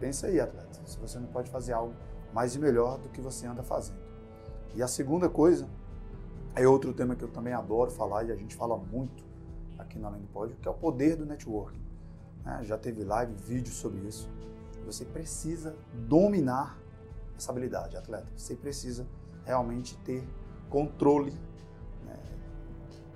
Pensa 0.00 0.26
aí, 0.26 0.40
atleta, 0.40 0.80
se 0.84 0.98
você 0.98 1.18
não 1.18 1.28
pode 1.28 1.50
fazer 1.50 1.72
algo 1.72 1.94
mais 2.32 2.56
e 2.56 2.58
melhor 2.58 2.98
do 2.98 3.08
que 3.10 3.20
você 3.20 3.46
anda 3.46 3.62
fazendo. 3.62 4.02
E 4.74 4.82
a 4.82 4.88
segunda 4.88 5.28
coisa 5.28 5.68
é 6.56 6.66
outro 6.66 6.92
tema 6.92 7.14
que 7.14 7.22
eu 7.22 7.28
também 7.28 7.52
adoro 7.52 7.90
falar 7.90 8.24
e 8.24 8.32
a 8.32 8.36
gente 8.36 8.56
fala 8.56 8.76
muito 8.76 9.33
aqui 9.84 9.98
no 9.98 10.06
Além 10.06 10.20
do 10.20 10.28
Pódio, 10.28 10.56
que 10.60 10.66
é 10.66 10.70
o 10.70 10.74
poder 10.74 11.16
do 11.16 11.24
networking. 11.24 11.82
Né? 12.44 12.60
Já 12.64 12.76
teve 12.76 13.04
live, 13.04 13.32
vídeo 13.34 13.72
sobre 13.72 14.00
isso. 14.06 14.28
Você 14.84 15.04
precisa 15.04 15.76
dominar 15.92 16.78
essa 17.36 17.50
habilidade, 17.50 17.96
atleta. 17.96 18.26
Você 18.36 18.54
precisa 18.54 19.06
realmente 19.44 19.96
ter 19.98 20.26
controle 20.68 21.32
né, 22.04 22.18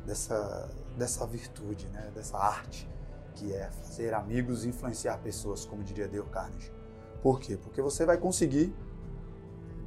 dessa, 0.06 0.70
dessa 0.96 1.26
virtude, 1.26 1.86
né, 1.88 2.10
dessa 2.14 2.38
arte, 2.38 2.88
que 3.34 3.52
é 3.52 3.70
fazer 3.70 4.14
amigos 4.14 4.64
e 4.64 4.68
influenciar 4.68 5.18
pessoas, 5.18 5.64
como 5.64 5.82
diria 5.82 6.08
Dale 6.08 6.28
Carnegie. 6.30 6.72
Por 7.22 7.40
quê? 7.40 7.56
Porque 7.56 7.82
você 7.82 8.04
vai 8.06 8.16
conseguir, 8.16 8.74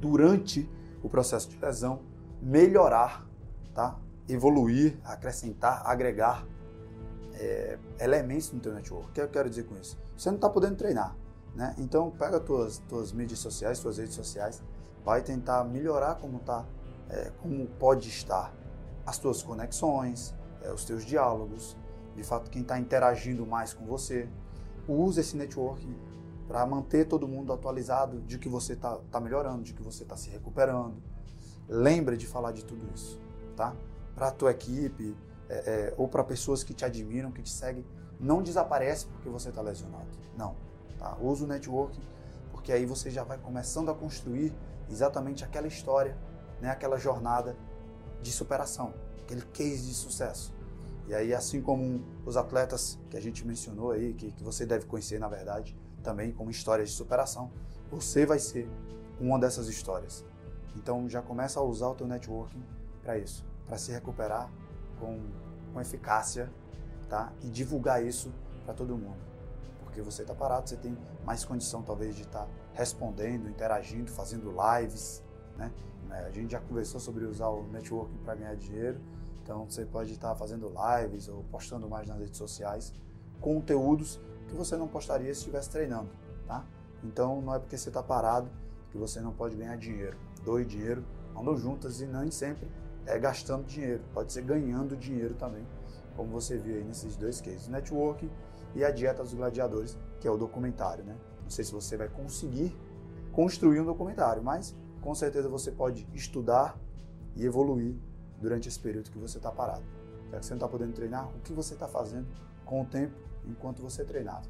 durante 0.00 0.68
o 1.02 1.08
processo 1.08 1.48
de 1.48 1.58
lesão, 1.58 2.00
melhorar, 2.40 3.26
tá? 3.74 3.98
evoluir, 4.28 4.98
acrescentar, 5.04 5.82
agregar 5.84 6.46
é, 7.42 7.78
elementos 7.98 8.52
no 8.52 8.60
teu 8.60 8.72
network. 8.72 9.08
O 9.08 9.12
que 9.12 9.20
eu 9.20 9.28
quero 9.28 9.50
dizer 9.50 9.64
com 9.64 9.76
isso? 9.76 9.98
Você 10.16 10.30
não 10.30 10.36
está 10.36 10.48
podendo 10.48 10.76
treinar, 10.76 11.16
né? 11.54 11.74
Então 11.78 12.10
pega 12.10 12.38
tuas 12.38 12.78
tuas 12.88 13.12
mídias 13.12 13.40
sociais, 13.40 13.80
tuas 13.80 13.98
redes 13.98 14.14
sociais, 14.14 14.62
vai 15.04 15.22
tentar 15.22 15.64
melhorar 15.64 16.14
como 16.16 16.38
tá, 16.38 16.64
é, 17.10 17.32
como 17.42 17.66
pode 17.66 18.08
estar 18.08 18.54
as 19.04 19.18
tuas 19.18 19.42
conexões, 19.42 20.32
é, 20.62 20.72
os 20.72 20.84
teus 20.84 21.04
diálogos, 21.04 21.76
de 22.14 22.22
fato 22.22 22.48
quem 22.48 22.62
está 22.62 22.78
interagindo 22.78 23.44
mais 23.44 23.74
com 23.74 23.84
você. 23.84 24.28
Use 24.86 25.20
esse 25.20 25.36
networking 25.36 25.96
para 26.46 26.64
manter 26.66 27.06
todo 27.06 27.26
mundo 27.26 27.52
atualizado 27.52 28.20
de 28.20 28.38
que 28.38 28.48
você 28.48 28.74
está 28.74 28.98
tá 29.10 29.20
melhorando, 29.20 29.62
de 29.62 29.72
que 29.72 29.82
você 29.82 30.04
está 30.04 30.16
se 30.16 30.30
recuperando. 30.30 31.02
Lembre 31.68 32.16
de 32.16 32.26
falar 32.26 32.52
de 32.52 32.64
tudo 32.64 32.86
isso, 32.94 33.18
tá? 33.56 33.74
Para 34.14 34.28
a 34.28 34.30
tua 34.30 34.50
equipe 34.50 35.16
é, 35.52 35.90
é, 35.90 35.94
ou 35.96 36.08
para 36.08 36.24
pessoas 36.24 36.64
que 36.64 36.74
te 36.74 36.84
admiram, 36.84 37.30
que 37.30 37.42
te 37.42 37.50
seguem, 37.50 37.84
não 38.18 38.42
desaparece 38.42 39.06
porque 39.06 39.28
você 39.28 39.48
está 39.48 39.60
lesionado. 39.60 40.06
Não 40.36 40.54
Tá? 41.02 41.16
Usa 41.20 41.44
o 41.44 41.48
networking, 41.48 42.00
porque 42.52 42.72
aí 42.72 42.86
você 42.86 43.10
já 43.10 43.24
vai 43.24 43.36
começando 43.36 43.90
a 43.90 43.94
construir 43.94 44.54
exatamente 44.88 45.44
aquela 45.44 45.66
história, 45.66 46.16
né? 46.60 46.70
aquela 46.70 46.96
jornada 46.96 47.56
de 48.22 48.30
superação, 48.30 48.94
aquele 49.20 49.42
case 49.42 49.88
de 49.88 49.94
sucesso. 49.94 50.54
E 51.08 51.14
aí, 51.14 51.34
assim 51.34 51.60
como 51.60 52.04
os 52.24 52.36
atletas 52.36 53.00
que 53.10 53.16
a 53.16 53.20
gente 53.20 53.44
mencionou 53.44 53.90
aí, 53.90 54.14
que, 54.14 54.30
que 54.30 54.44
você 54.44 54.64
deve 54.64 54.86
conhecer 54.86 55.18
na 55.18 55.26
verdade, 55.26 55.76
também 56.04 56.30
como 56.30 56.52
histórias 56.52 56.90
de 56.90 56.94
superação, 56.94 57.50
você 57.90 58.24
vai 58.24 58.38
ser 58.38 58.70
uma 59.20 59.40
dessas 59.40 59.66
histórias. 59.66 60.24
Então 60.76 61.08
já 61.08 61.20
começa 61.20 61.58
a 61.58 61.64
usar 61.64 61.88
o 61.88 61.96
teu 61.96 62.06
networking 62.06 62.62
para 63.02 63.18
isso, 63.18 63.44
para 63.66 63.76
se 63.76 63.90
recuperar 63.90 64.48
com, 65.00 65.18
com 65.72 65.80
eficácia, 65.80 66.50
tá? 67.08 67.32
E 67.42 67.48
divulgar 67.48 68.04
isso 68.04 68.32
para 68.64 68.74
todo 68.74 68.96
mundo 68.96 69.32
porque 69.92 70.00
você 70.00 70.22
está 70.22 70.34
parado, 70.34 70.70
você 70.70 70.76
tem 70.76 70.96
mais 71.22 71.44
condição 71.44 71.82
talvez 71.82 72.16
de 72.16 72.22
estar 72.22 72.46
tá 72.46 72.48
respondendo, 72.72 73.48
interagindo, 73.48 74.10
fazendo 74.10 74.50
lives, 74.50 75.22
né? 75.56 75.70
É, 76.10 76.24
a 76.24 76.30
gente 76.30 76.52
já 76.52 76.60
conversou 76.60 76.98
sobre 76.98 77.24
usar 77.26 77.48
o 77.48 77.64
networking 77.64 78.16
para 78.24 78.34
ganhar 78.34 78.56
dinheiro, 78.56 78.98
então 79.42 79.68
você 79.68 79.84
pode 79.84 80.12
estar 80.12 80.30
tá 80.30 80.34
fazendo 80.34 80.72
lives 80.72 81.28
ou 81.28 81.44
postando 81.44 81.88
mais 81.88 82.08
nas 82.08 82.18
redes 82.18 82.38
sociais 82.38 82.92
conteúdos 83.40 84.18
que 84.48 84.54
você 84.54 84.76
não 84.76 84.88
postaria 84.88 85.32
se 85.34 85.40
estivesse 85.40 85.68
treinando, 85.68 86.08
tá? 86.46 86.64
Então 87.04 87.42
não 87.42 87.54
é 87.54 87.58
porque 87.58 87.76
você 87.76 87.90
está 87.90 88.02
parado 88.02 88.50
que 88.90 88.96
você 88.96 89.20
não 89.20 89.32
pode 89.32 89.56
ganhar 89.56 89.76
dinheiro. 89.76 90.16
Doe 90.42 90.64
dinheiro, 90.64 91.04
andam 91.36 91.56
juntas 91.56 92.00
e 92.00 92.06
nem 92.06 92.30
sempre 92.30 92.68
é 93.06 93.18
gastando 93.18 93.64
dinheiro, 93.64 94.02
pode 94.12 94.32
ser 94.32 94.42
ganhando 94.42 94.96
dinheiro 94.96 95.34
também, 95.34 95.66
como 96.16 96.30
você 96.30 96.56
viu 96.56 96.76
aí 96.76 96.84
nesses 96.84 97.16
dois 97.16 97.40
cases. 97.40 97.68
Networking 97.68 98.30
e 98.74 98.84
A 98.84 98.90
Dieta 98.90 99.22
dos 99.22 99.34
Gladiadores, 99.34 99.96
que 100.20 100.28
é 100.28 100.30
o 100.30 100.36
documentário, 100.36 101.04
né? 101.04 101.16
Não 101.42 101.50
sei 101.50 101.64
se 101.64 101.72
você 101.72 101.96
vai 101.96 102.08
conseguir 102.08 102.76
construir 103.32 103.80
um 103.80 103.84
documentário, 103.84 104.42
mas 104.42 104.74
com 105.00 105.14
certeza 105.14 105.48
você 105.48 105.70
pode 105.70 106.06
estudar 106.14 106.78
e 107.34 107.44
evoluir 107.44 107.96
durante 108.40 108.68
esse 108.68 108.78
período 108.78 109.10
que 109.10 109.18
você 109.18 109.38
está 109.38 109.50
parado. 109.50 109.82
Já 110.30 110.38
que 110.38 110.46
você 110.46 110.52
não 110.52 110.58
está 110.58 110.68
podendo 110.68 110.92
treinar, 110.92 111.28
o 111.28 111.40
que 111.40 111.52
você 111.52 111.74
está 111.74 111.88
fazendo 111.88 112.26
com 112.64 112.82
o 112.82 112.84
tempo 112.84 113.14
enquanto 113.46 113.82
você 113.82 114.04
treinava? 114.04 114.46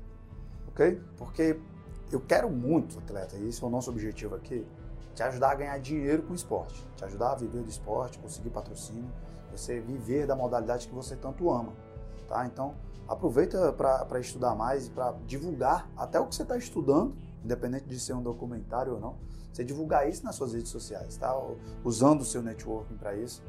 Ok? 0.69 1.01
Porque 1.17 1.59
eu 2.11 2.21
quero 2.21 2.51
muito, 2.51 2.99
atleta, 2.99 3.37
e 3.37 3.49
esse 3.49 3.62
é 3.62 3.67
o 3.67 3.71
nosso 3.71 3.91
objetivo 3.91 4.35
aqui, 4.35 4.67
te 5.14 5.22
ajudar 5.22 5.51
a 5.51 5.55
ganhar 5.55 5.79
dinheiro 5.79 6.22
com 6.22 6.33
o 6.33 6.37
esporte, 6.37 6.87
te 6.96 7.05
ajudar 7.05 7.33
a 7.33 7.35
viver 7.35 7.62
do 7.62 7.68
esporte, 7.68 8.18
conseguir 8.18 8.51
patrocínio, 8.51 9.11
você 9.51 9.81
viver 9.81 10.27
da 10.27 10.35
modalidade 10.35 10.88
que 10.88 10.94
você 10.94 11.14
tanto 11.14 11.51
ama, 11.51 11.72
tá? 12.29 12.46
Então, 12.46 12.75
aproveita 13.07 13.72
para 13.72 14.18
estudar 14.18 14.55
mais, 14.55 14.88
para 14.88 15.12
divulgar 15.27 15.90
até 15.96 16.18
o 16.18 16.27
que 16.27 16.35
você 16.35 16.42
está 16.42 16.57
estudando, 16.57 17.14
independente 17.44 17.85
de 17.85 18.01
ser 18.01 18.14
um 18.14 18.22
documentário 18.22 18.94
ou 18.94 19.01
não, 19.01 19.16
você 19.53 19.62
divulgar 19.62 20.09
isso 20.09 20.25
nas 20.25 20.35
suas 20.35 20.55
redes 20.55 20.70
sociais, 20.70 21.16
tá? 21.16 21.38
Usando 21.85 22.22
o 22.22 22.25
seu 22.25 22.42
networking 22.42 22.96
para 22.96 23.14
isso 23.14 23.42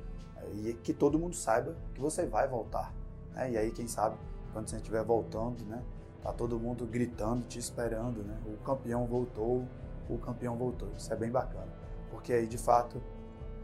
e 0.54 0.74
que 0.74 0.94
todo 0.94 1.18
mundo 1.18 1.36
saiba 1.36 1.76
que 1.94 2.02
você 2.02 2.26
vai 2.26 2.48
voltar, 2.48 2.94
né? 3.34 3.52
E 3.52 3.58
aí, 3.58 3.72
quem 3.72 3.88
sabe, 3.88 4.18
quando 4.52 4.68
você 4.68 4.76
estiver 4.76 5.04
voltando, 5.04 5.64
né? 5.64 5.82
Tá 6.22 6.34
todo 6.34 6.60
mundo 6.60 6.86
gritando, 6.86 7.46
te 7.48 7.58
esperando, 7.58 8.24
né? 8.24 8.38
O 8.46 8.58
campeão 8.64 9.06
voltou, 9.06 9.66
o 10.16 10.20
campeão 10.20 10.56
voltou. 10.56 10.90
Isso 10.98 11.12
é 11.12 11.16
bem 11.16 11.32
bacana, 11.32 11.72
porque 12.10 12.34
aí, 12.34 12.48
de 12.48 12.58
fato, 12.58 13.02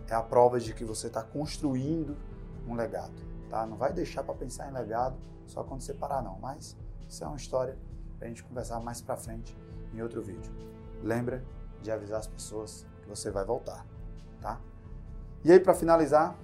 é 0.08 0.14
a 0.14 0.22
prova 0.22 0.60
de 0.60 0.74
que 0.74 0.84
você 0.84 1.08
está 1.08 1.24
construindo 1.24 2.18
um 2.68 2.74
legado, 2.76 3.14
tá? 3.50 3.66
Não 3.66 3.78
vai 3.78 3.94
deixar 3.94 4.24
para 4.24 4.34
pensar 4.34 4.70
em 4.70 4.74
legado 4.74 5.16
só 5.46 5.64
quando 5.64 5.82
você 5.82 5.94
parar 5.94 6.22
não, 6.22 6.38
mas 6.40 6.76
isso 7.08 7.24
é 7.24 7.28
uma 7.28 7.38
história 7.38 7.78
para 8.18 8.26
a 8.26 8.30
gente 8.30 8.44
conversar 8.44 8.80
mais 8.80 9.02
para 9.02 9.16
frente 9.16 9.56
em 9.94 10.02
outro 10.02 10.22
vídeo. 10.22 10.52
Lembra 11.04 11.44
de 11.82 11.92
avisar 11.92 12.20
as 12.20 12.28
pessoas 12.28 12.86
que 13.02 13.08
você 13.08 13.32
vai 13.32 13.46
voltar, 13.46 13.86
tá? 14.42 14.60
E 15.44 15.52
aí 15.52 15.60
para 15.60 15.74
finalizar, 15.74 16.36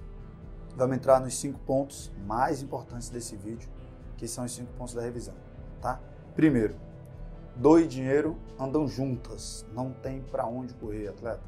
vamos 0.76 0.96
entrar 0.96 1.20
nos 1.20 1.38
cinco 1.38 1.60
pontos 1.60 2.12
mais 2.26 2.62
importantes 2.62 3.10
desse 3.10 3.36
vídeo, 3.36 3.70
que 4.18 4.28
são 4.28 4.46
os 4.46 4.54
cinco 4.54 4.72
pontos 4.74 4.94
da 4.94 5.02
revisão, 5.02 5.36
tá? 5.82 6.00
Primeiro, 6.36 6.76
dor 7.56 7.82
e 7.82 7.88
dinheiro 7.88 8.38
andam 8.60 8.88
juntas, 8.88 9.66
não 9.74 9.92
tem 9.92 10.22
para 10.22 10.46
onde 10.46 10.74
correr, 10.74 11.08
atleta. 11.08 11.44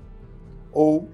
Ou 0.71 1.09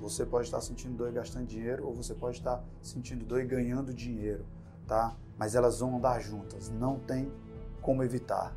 você 0.00 0.26
pode 0.26 0.46
estar 0.46 0.60
sentindo 0.60 0.96
dor 0.96 1.08
e 1.08 1.12
gastando 1.12 1.46
dinheiro, 1.46 1.86
ou 1.86 1.94
você 1.94 2.14
pode 2.14 2.38
estar 2.38 2.62
sentindo 2.82 3.24
dor 3.24 3.40
e 3.40 3.46
ganhando 3.46 3.94
dinheiro, 3.94 4.44
tá? 4.86 5.16
Mas 5.38 5.54
elas 5.54 5.80
vão 5.80 5.96
andar 5.96 6.20
juntas, 6.20 6.68
não 6.70 6.98
tem 6.98 7.32
como 7.80 8.02
evitar. 8.02 8.54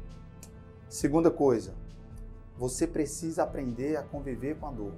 Segunda 0.89 1.31
coisa, 1.31 1.73
você 2.57 2.87
precisa 2.87 3.43
aprender 3.43 3.97
a 3.97 4.03
conviver 4.03 4.57
com 4.57 4.67
a 4.67 4.71
dor. 4.71 4.93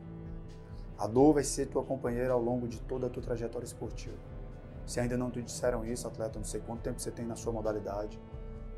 A 0.97 1.07
dor 1.07 1.33
vai 1.33 1.43
ser 1.43 1.67
tua 1.67 1.83
companheira 1.83 2.33
ao 2.33 2.41
longo 2.41 2.67
de 2.67 2.79
toda 2.81 3.07
a 3.07 3.09
tua 3.09 3.23
trajetória 3.23 3.65
esportiva. 3.65 4.17
Se 4.85 4.99
ainda 4.99 5.17
não 5.17 5.29
te 5.29 5.41
disseram 5.41 5.85
isso, 5.85 6.07
atleta, 6.07 6.39
não 6.39 6.45
sei 6.45 6.61
quanto 6.61 6.81
tempo 6.81 6.99
você 6.99 7.11
tem 7.11 7.25
na 7.25 7.35
sua 7.35 7.53
modalidade, 7.53 8.19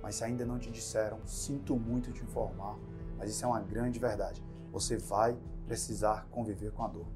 mas 0.02 0.16
se 0.16 0.24
ainda 0.24 0.46
não 0.46 0.58
te 0.58 0.72
disseram, 0.72 1.20
sinto 1.26 1.76
muito 1.76 2.12
te 2.12 2.24
informar, 2.24 2.78
mas 3.18 3.30
isso 3.30 3.46
é 3.46 3.48
uma 3.48 3.60
grande 3.60 4.00
verdade. 4.00 4.44
Você 4.72 4.98
vai 4.98 5.38
precisar 5.66 6.28
conviver 6.32 6.72
com 6.72 6.84
a 6.84 6.88
dor. 6.88 7.08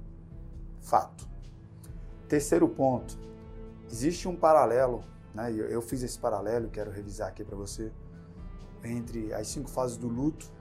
Fato. 0.79 1.27
Terceiro 2.27 2.67
ponto, 2.67 3.17
existe 3.89 4.27
um 4.27 4.35
paralelo, 4.35 5.03
né? 5.33 5.51
Eu 5.51 5.81
fiz 5.81 6.01
esse 6.03 6.17
paralelo, 6.17 6.69
quero 6.69 6.91
revisar 6.91 7.29
aqui 7.29 7.43
para 7.43 7.55
você, 7.55 7.91
entre 8.83 9.33
as 9.33 9.47
cinco 9.47 9.69
fases 9.69 9.97
do 9.97 10.07
luto 10.07 10.51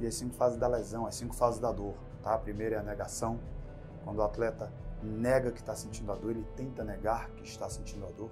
e 0.00 0.06
as 0.06 0.14
cinco 0.14 0.34
fases 0.34 0.58
da 0.58 0.66
lesão, 0.66 1.06
as 1.06 1.14
cinco 1.14 1.34
fases 1.34 1.60
da 1.60 1.70
dor. 1.70 1.94
Tá? 2.22 2.34
A 2.34 2.38
primeira 2.38 2.76
é 2.76 2.78
a 2.78 2.82
negação, 2.82 3.38
quando 4.02 4.18
o 4.18 4.22
atleta 4.22 4.72
nega 5.02 5.52
que 5.52 5.60
está 5.60 5.74
sentindo 5.74 6.10
a 6.10 6.14
dor, 6.14 6.30
ele 6.30 6.46
tenta 6.56 6.82
negar 6.82 7.30
que 7.30 7.44
está 7.44 7.68
sentindo 7.68 8.06
a 8.06 8.10
dor, 8.10 8.30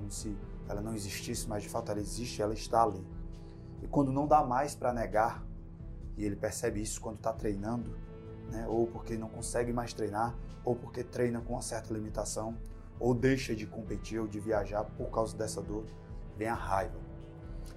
como 0.00 0.10
se 0.10 0.34
ela 0.66 0.80
não 0.80 0.94
existisse, 0.94 1.46
mas 1.46 1.62
de 1.62 1.68
fato 1.68 1.92
ela 1.92 2.00
existe, 2.00 2.40
ela 2.40 2.54
está 2.54 2.82
ali. 2.82 3.06
E 3.82 3.86
quando 3.86 4.10
não 4.10 4.26
dá 4.26 4.42
mais 4.42 4.74
para 4.74 4.92
negar, 4.92 5.44
e 6.16 6.24
ele 6.24 6.36
percebe 6.36 6.80
isso 6.80 7.00
quando 7.00 7.16
está 7.16 7.32
treinando, 7.32 7.94
né? 8.50 8.66
ou 8.66 8.86
porque 8.86 9.16
não 9.16 9.28
consegue 9.28 9.72
mais 9.72 9.92
treinar, 9.92 10.34
ou 10.64 10.74
porque 10.74 11.04
treina 11.04 11.40
com 11.40 11.52
uma 11.52 11.62
certa 11.62 11.92
limitação, 11.92 12.56
ou 12.98 13.14
deixa 13.14 13.54
de 13.54 13.66
competir 13.66 14.20
ou 14.20 14.26
de 14.26 14.40
viajar 14.40 14.84
por 14.84 15.10
causa 15.10 15.36
dessa 15.36 15.62
dor, 15.62 15.84
vem 16.36 16.48
a 16.48 16.54
raiva. 16.54 16.98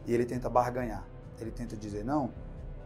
E 0.06 0.14
ele 0.14 0.26
tenta 0.26 0.50
barganhar. 0.50 1.08
Ele 1.40 1.52
tenta 1.52 1.78
dizer: 1.78 2.04
não, 2.04 2.34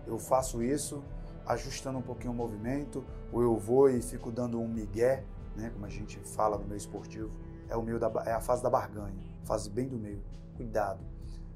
eu 0.06 0.19
faço 0.19 0.62
isso 0.62 1.04
ajustando 1.45 1.97
um 1.97 2.02
pouquinho 2.02 2.34
o 2.34 2.36
movimento, 2.36 3.04
ou 3.32 3.41
eu 3.41 3.58
vou 3.58 3.89
e 3.89 4.02
fico 4.02 4.32
dando 4.32 4.60
um 4.60 4.67
migué, 4.67 5.23
né, 5.56 5.69
como 5.69 5.86
a 5.86 5.89
gente 5.89 6.19
fala 6.19 6.58
no 6.58 6.65
meio 6.65 6.78
esportivo, 6.78 7.32
é, 7.69 7.76
o 7.76 7.82
meio 7.82 7.97
da, 7.97 8.12
é 8.26 8.34
a 8.34 8.41
fase 8.41 8.62
da 8.62 8.69
barganha, 8.69 9.15
fase 9.47 9.69
bem 9.69 9.88
do 9.88 9.97
meio. 9.97 10.21
Cuidado. 10.55 11.03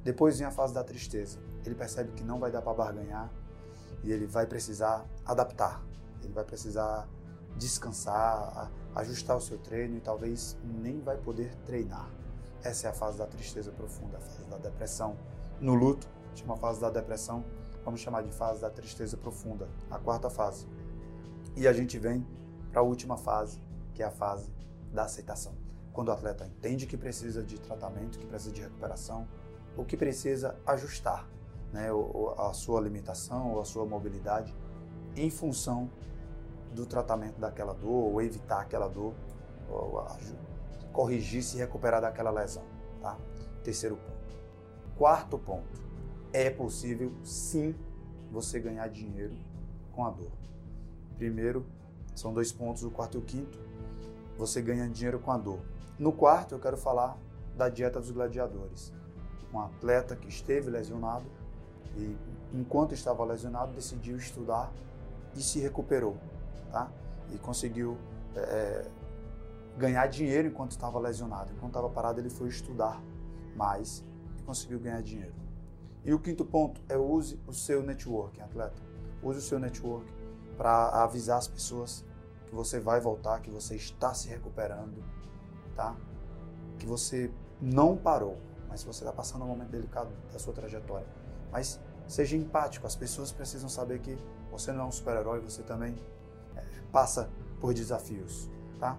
Depois 0.04 0.40
vem 0.40 0.48
a 0.48 0.52
fase 0.52 0.74
da 0.74 0.84
tristeza. 0.84 1.40
Ele 1.66 1.76
percebe 1.76 2.12
que 2.14 2.24
não 2.24 2.40
vai 2.40 2.52
dar 2.52 2.62
para 2.62 2.74
barganhar 2.74 3.32
e 4.04 4.12
ele 4.12 4.26
vai 4.26 4.48
precisar 4.48 5.06
adaptar. 5.26 5.84
Ele 6.24 6.34
vai 6.34 6.44
precisar 6.44 7.08
descansar, 7.56 8.72
ajustar 8.96 9.38
o 9.38 9.42
seu 9.42 9.58
treino 9.58 9.98
e 9.98 10.02
talvez 10.02 10.58
nem 10.64 11.00
vai 11.00 11.18
poder 11.18 11.56
treinar. 11.66 12.10
Essa 12.64 12.88
é 12.88 12.90
a 12.90 12.94
fase 12.94 13.18
da 13.18 13.28
tristeza 13.28 13.72
profunda, 13.72 14.18
a 14.18 14.22
fase 14.22 14.50
da 14.50 14.58
depressão. 14.58 15.18
No 15.60 15.74
luto, 15.74 16.08
chama 16.34 16.54
a 16.54 16.58
fase 16.58 16.80
da 16.82 16.90
depressão 16.90 17.44
vamos 17.84 18.00
chamar 18.00 18.24
de 18.24 18.32
fase 18.32 18.62
da 18.62 18.70
tristeza 18.70 19.18
profunda, 19.18 19.68
a 19.90 19.98
quarta 19.98 20.30
fase. 20.30 20.68
E 21.56 21.68
a 21.68 21.74
gente 21.74 21.98
vem 21.98 22.26
para 22.72 22.82
a 22.82 22.84
última 22.84 23.18
fase, 23.18 23.60
que 23.94 24.02
é 24.02 24.06
a 24.06 24.12
fase 24.12 24.52
da 24.94 25.04
aceitação. 25.04 25.54
Quando 25.94 26.08
o 26.08 26.12
atleta 26.12 26.46
entende 26.46 26.86
que 26.86 26.98
precisa 26.98 27.44
de 27.44 27.60
tratamento, 27.60 28.18
que 28.18 28.26
precisa 28.26 28.52
de 28.52 28.62
recuperação, 28.62 29.28
ou 29.76 29.86
que 29.86 29.98
precisa 29.98 30.58
ajustar 30.66 31.28
né, 31.72 31.90
a 32.38 32.54
sua 32.54 32.82
limitação 32.82 33.54
ou 33.54 33.62
a 33.62 33.66
sua 33.66 33.86
mobilidade 33.86 34.54
em 35.16 35.30
função 35.30 35.90
do 36.74 36.86
tratamento 36.86 37.40
daquela 37.40 37.74
dor, 37.74 38.12
ou 38.12 38.22
evitar 38.22 38.62
aquela 38.62 38.88
dor, 38.88 39.14
ou 39.70 40.06
corrigir-se 40.94 41.58
e 41.58 41.60
recuperar 41.60 42.02
daquela 42.02 42.32
lesão. 42.32 42.64
Tá? 43.02 43.18
Terceiro 43.64 43.98
ponto. 43.98 44.38
Quarto 44.98 45.38
ponto 45.38 45.82
é 46.32 46.50
possível 46.50 47.12
sim 47.24 47.76
você 48.32 48.60
ganhar 48.60 48.88
dinheiro 48.88 49.36
com 49.92 50.06
a 50.06 50.10
dor. 50.10 50.32
Primeiro, 51.18 51.66
são 52.16 52.34
dois 52.34 52.52
pontos, 52.52 52.84
o 52.84 52.92
quarto 52.92 53.18
e 53.18 53.20
o 53.20 53.22
quinto. 53.22 53.60
Você 54.38 54.62
ganha 54.62 54.88
dinheiro 54.88 55.20
com 55.20 55.32
a 55.32 55.38
dor. 55.38 55.60
No 56.02 56.12
quarto, 56.12 56.56
eu 56.56 56.60
quero 56.60 56.78
falar 56.78 57.16
da 57.56 57.70
dieta 57.70 58.00
dos 58.00 58.10
gladiadores. 58.10 58.92
Um 59.54 59.60
atleta 59.60 60.16
que 60.16 60.28
esteve 60.28 60.68
lesionado 60.68 61.26
e, 61.96 62.18
enquanto 62.52 62.96
estava 62.96 63.24
lesionado, 63.24 63.72
decidiu 63.74 64.18
estudar 64.18 64.74
e 65.36 65.44
se 65.44 65.60
recuperou, 65.60 66.18
tá? 66.72 66.92
E 67.32 67.38
conseguiu 67.38 68.00
é, 68.36 68.88
ganhar 69.78 70.08
dinheiro 70.08 70.48
enquanto 70.48 70.72
estava 70.72 70.98
lesionado. 70.98 71.52
Enquanto 71.52 71.70
estava 71.70 71.88
parado, 71.88 72.20
ele 72.20 72.32
foi 72.32 72.50
estudar 72.50 73.00
mais 73.56 74.04
e 74.40 74.42
conseguiu 74.42 74.80
ganhar 74.80 75.04
dinheiro. 75.04 75.36
E 76.04 76.12
o 76.16 76.20
quinto 76.20 76.44
ponto 76.44 76.82
é 76.90 76.98
use 76.98 77.40
o 77.46 77.54
seu 77.54 77.84
network, 77.84 78.42
atleta. 78.42 78.82
Use 79.22 79.38
o 79.38 79.44
seu 79.44 79.60
network 79.60 80.12
para 80.58 81.04
avisar 81.04 81.38
as 81.38 81.48
pessoas 81.48 82.04
que 82.48 82.56
você 82.56 82.80
vai 82.80 83.00
voltar, 83.00 83.40
que 83.40 83.52
você 83.52 83.76
está 83.76 84.16
se 84.16 84.28
recuperando, 84.30 84.96
tá? 85.76 85.96
Que 86.78 86.86
você 86.86 87.32
não 87.62 87.96
parou, 87.96 88.38
mas 88.68 88.84
você 88.84 89.04
está 89.04 89.12
passando 89.12 89.44
um 89.44 89.48
momento 89.48 89.70
delicado 89.70 90.10
da 90.32 90.40
sua 90.40 90.54
trajetória. 90.54 91.08
Mas 91.52 91.80
seja 92.08 92.36
empático, 92.36 92.88
as 92.88 92.96
pessoas 92.96 93.32
precisam 93.32 93.70
saber 93.70 94.00
que 94.00 94.18
você 94.52 94.72
não 94.72 94.82
é 94.82 94.86
um 94.86 94.92
super-herói, 94.92 95.40
você 95.40 95.62
também 95.64 95.96
é, 96.56 96.64
passa 96.92 97.30
por 97.60 97.74
desafios, 97.74 98.50
tá? 98.80 98.98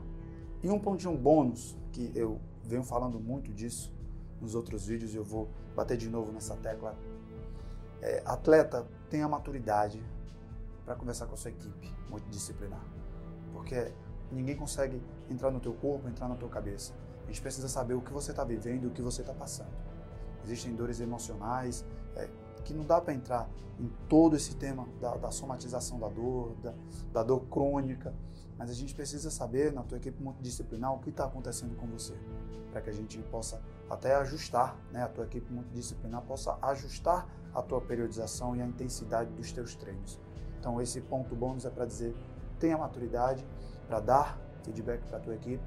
E 0.63 0.71
um 0.71 0.79
pontinho 0.79 1.17
bônus, 1.17 1.77
que 1.91 2.13
eu 2.15 2.41
venho 2.63 2.85
falando 2.85 3.19
muito 3.19 3.53
disso 3.53 3.93
nos 4.41 4.55
outros 4.55 4.87
vídeos, 4.87 5.13
e 5.13 5.17
eu 5.17 5.25
vou 5.25 5.49
bater 5.75 5.97
de 5.97 6.09
novo 6.09 6.33
nessa 6.33 6.57
tecla. 6.57 6.97
É, 8.01 8.23
atleta 8.25 8.87
tenha 9.11 9.29
maturidade 9.29 10.03
para 10.85 10.95
conversar 10.95 11.27
com 11.27 11.35
a 11.35 11.37
sua 11.37 11.51
equipe 11.51 11.95
multidisciplinar, 12.09 12.85
porque 13.53 13.93
ninguém 14.31 14.57
consegue 14.57 15.03
entrar 15.33 15.51
no 15.51 15.61
teu 15.61 15.73
corpo, 15.73 16.09
entrar 16.09 16.29
na 16.29 16.37
tua 16.37 16.49
cabeça. 16.49 16.93
A 17.25 17.27
gente 17.27 17.41
precisa 17.41 17.69
saber 17.69 17.95
o 17.95 18.01
que 18.01 18.13
você 18.13 18.31
está 18.31 18.45
vivendo 18.45 18.87
o 18.87 18.91
que 18.91 19.03
você 19.03 19.23
está 19.23 19.33
passando. 19.33 19.71
Existem 20.45 20.75
dores 20.75 21.01
emocionais 21.01 21.85
é, 22.17 22.29
que 22.65 22.75
não 22.75 22.85
dá 22.85 23.01
para 23.01 23.15
entrar 23.15 23.49
em 23.79 23.89
todo 24.09 24.37
esse 24.37 24.55
tema 24.57 24.87
da, 25.01 25.17
da 25.17 25.31
somatização 25.31 25.99
da 25.99 26.09
dor, 26.09 26.55
da, 26.63 26.75
da 27.13 27.23
dor 27.23 27.41
crônica, 27.47 28.15
mas 28.59 28.71
a 28.71 28.75
gente 28.75 28.95
precisa 28.95 29.31
saber 29.31 29.73
na 29.73 29.83
tua 29.83 29.99
equipe 29.99 30.23
multidisciplinar 30.23 30.95
o 30.95 30.99
que 30.99 31.11
está 31.11 31.25
acontecendo 31.25 31.77
com 31.77 31.87
você, 31.87 32.15
para 32.71 32.81
que 32.81 32.91
a 32.91 32.93
gente 32.93 33.19
possa 33.23 33.61
até 33.91 34.15
ajustar, 34.17 34.77
né, 34.93 35.03
a 35.03 35.09
tua 35.09 35.25
equipe 35.25 35.53
multidisciplinar 35.53 36.23
possa 36.23 36.57
ajustar 36.63 37.27
a 37.55 37.63
tua 37.63 37.81
periodização 37.81 38.55
e 38.55 38.63
a 38.63 38.67
intensidade 38.67 39.31
dos 39.33 39.53
teus 39.53 39.75
treinos. 39.75 40.19
Então 40.59 40.81
esse 40.81 41.01
ponto 41.01 41.35
bônus 41.35 41.65
é 41.65 41.71
para 41.71 41.85
dizer, 41.85 42.15
tenha 42.59 42.79
maturidade 42.79 43.45
para 43.87 44.01
dar 44.01 44.39
feedback 44.63 45.03
para 45.07 45.19
a 45.19 45.21
tua 45.21 45.35
equipe 45.35 45.63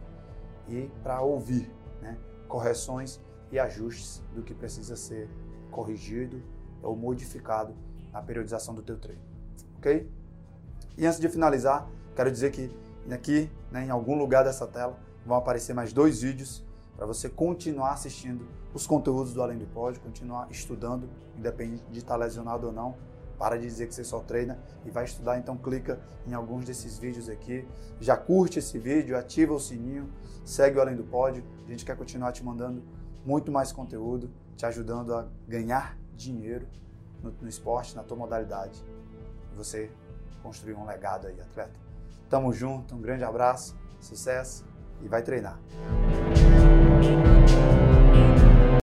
e 0.67 0.89
para 1.03 1.21
ouvir 1.21 1.71
né, 2.01 2.17
correções 2.47 3.19
e 3.51 3.59
ajustes 3.59 4.23
do 4.33 4.41
que 4.41 4.53
precisa 4.53 4.95
ser 4.95 5.29
corrigido 5.71 6.41
ou 6.81 6.95
modificado 6.95 7.75
na 8.11 8.21
periodização 8.21 8.73
do 8.73 8.81
teu 8.81 8.97
treino, 8.97 9.21
ok? 9.77 10.09
E 10.97 11.05
antes 11.05 11.19
de 11.19 11.27
finalizar, 11.27 11.87
quero 12.15 12.31
dizer 12.31 12.51
que 12.51 12.71
aqui, 13.11 13.51
né, 13.71 13.85
em 13.85 13.89
algum 13.89 14.17
lugar 14.17 14.43
dessa 14.43 14.65
tela, 14.65 14.97
vão 15.25 15.37
aparecer 15.37 15.73
mais 15.73 15.91
dois 15.91 16.21
vídeos 16.21 16.63
para 16.95 17.05
você 17.05 17.27
continuar 17.27 17.91
assistindo 17.91 18.47
os 18.73 18.87
conteúdos 18.87 19.33
do 19.33 19.41
Além 19.41 19.57
do 19.57 19.65
Pódio, 19.65 20.01
continuar 20.01 20.47
estudando, 20.49 21.09
independente 21.37 21.83
de 21.91 21.99
estar 21.99 22.15
lesionado 22.15 22.67
ou 22.67 22.73
não. 22.73 22.95
Para 23.37 23.57
de 23.57 23.65
dizer 23.65 23.87
que 23.87 23.95
você 23.95 24.03
só 24.03 24.19
treina 24.19 24.57
e 24.85 24.89
vai 24.89 25.05
estudar, 25.05 25.37
então 25.37 25.57
clica 25.57 25.99
em 26.25 26.33
alguns 26.33 26.65
desses 26.65 26.97
vídeos 26.97 27.29
aqui. 27.29 27.67
Já 27.99 28.15
curte 28.15 28.59
esse 28.59 28.77
vídeo, 28.79 29.17
ativa 29.17 29.53
o 29.53 29.59
sininho, 29.59 30.09
segue 30.43 30.77
o 30.77 30.81
Além 30.81 30.95
do 30.95 31.03
Pódio. 31.03 31.43
A 31.67 31.69
gente 31.69 31.83
quer 31.83 31.97
continuar 31.97 32.31
te 32.31 32.43
mandando 32.43 32.81
muito 33.25 33.51
mais 33.51 33.71
conteúdo, 33.71 34.29
te 34.55 34.65
ajudando 34.65 35.13
a 35.13 35.27
ganhar 35.47 35.97
dinheiro 36.15 36.67
no, 37.21 37.31
no 37.41 37.47
esporte, 37.47 37.95
na 37.95 38.03
tua 38.03 38.15
modalidade. 38.15 38.83
Você 39.55 39.91
construir 40.41 40.75
um 40.75 40.85
legado 40.85 41.27
aí, 41.27 41.39
atleta. 41.41 41.79
Tamo 42.29 42.53
junto, 42.53 42.95
um 42.95 43.01
grande 43.01 43.23
abraço, 43.23 43.75
sucesso 43.99 44.65
e 45.01 45.07
vai 45.07 45.21
treinar. 45.21 45.59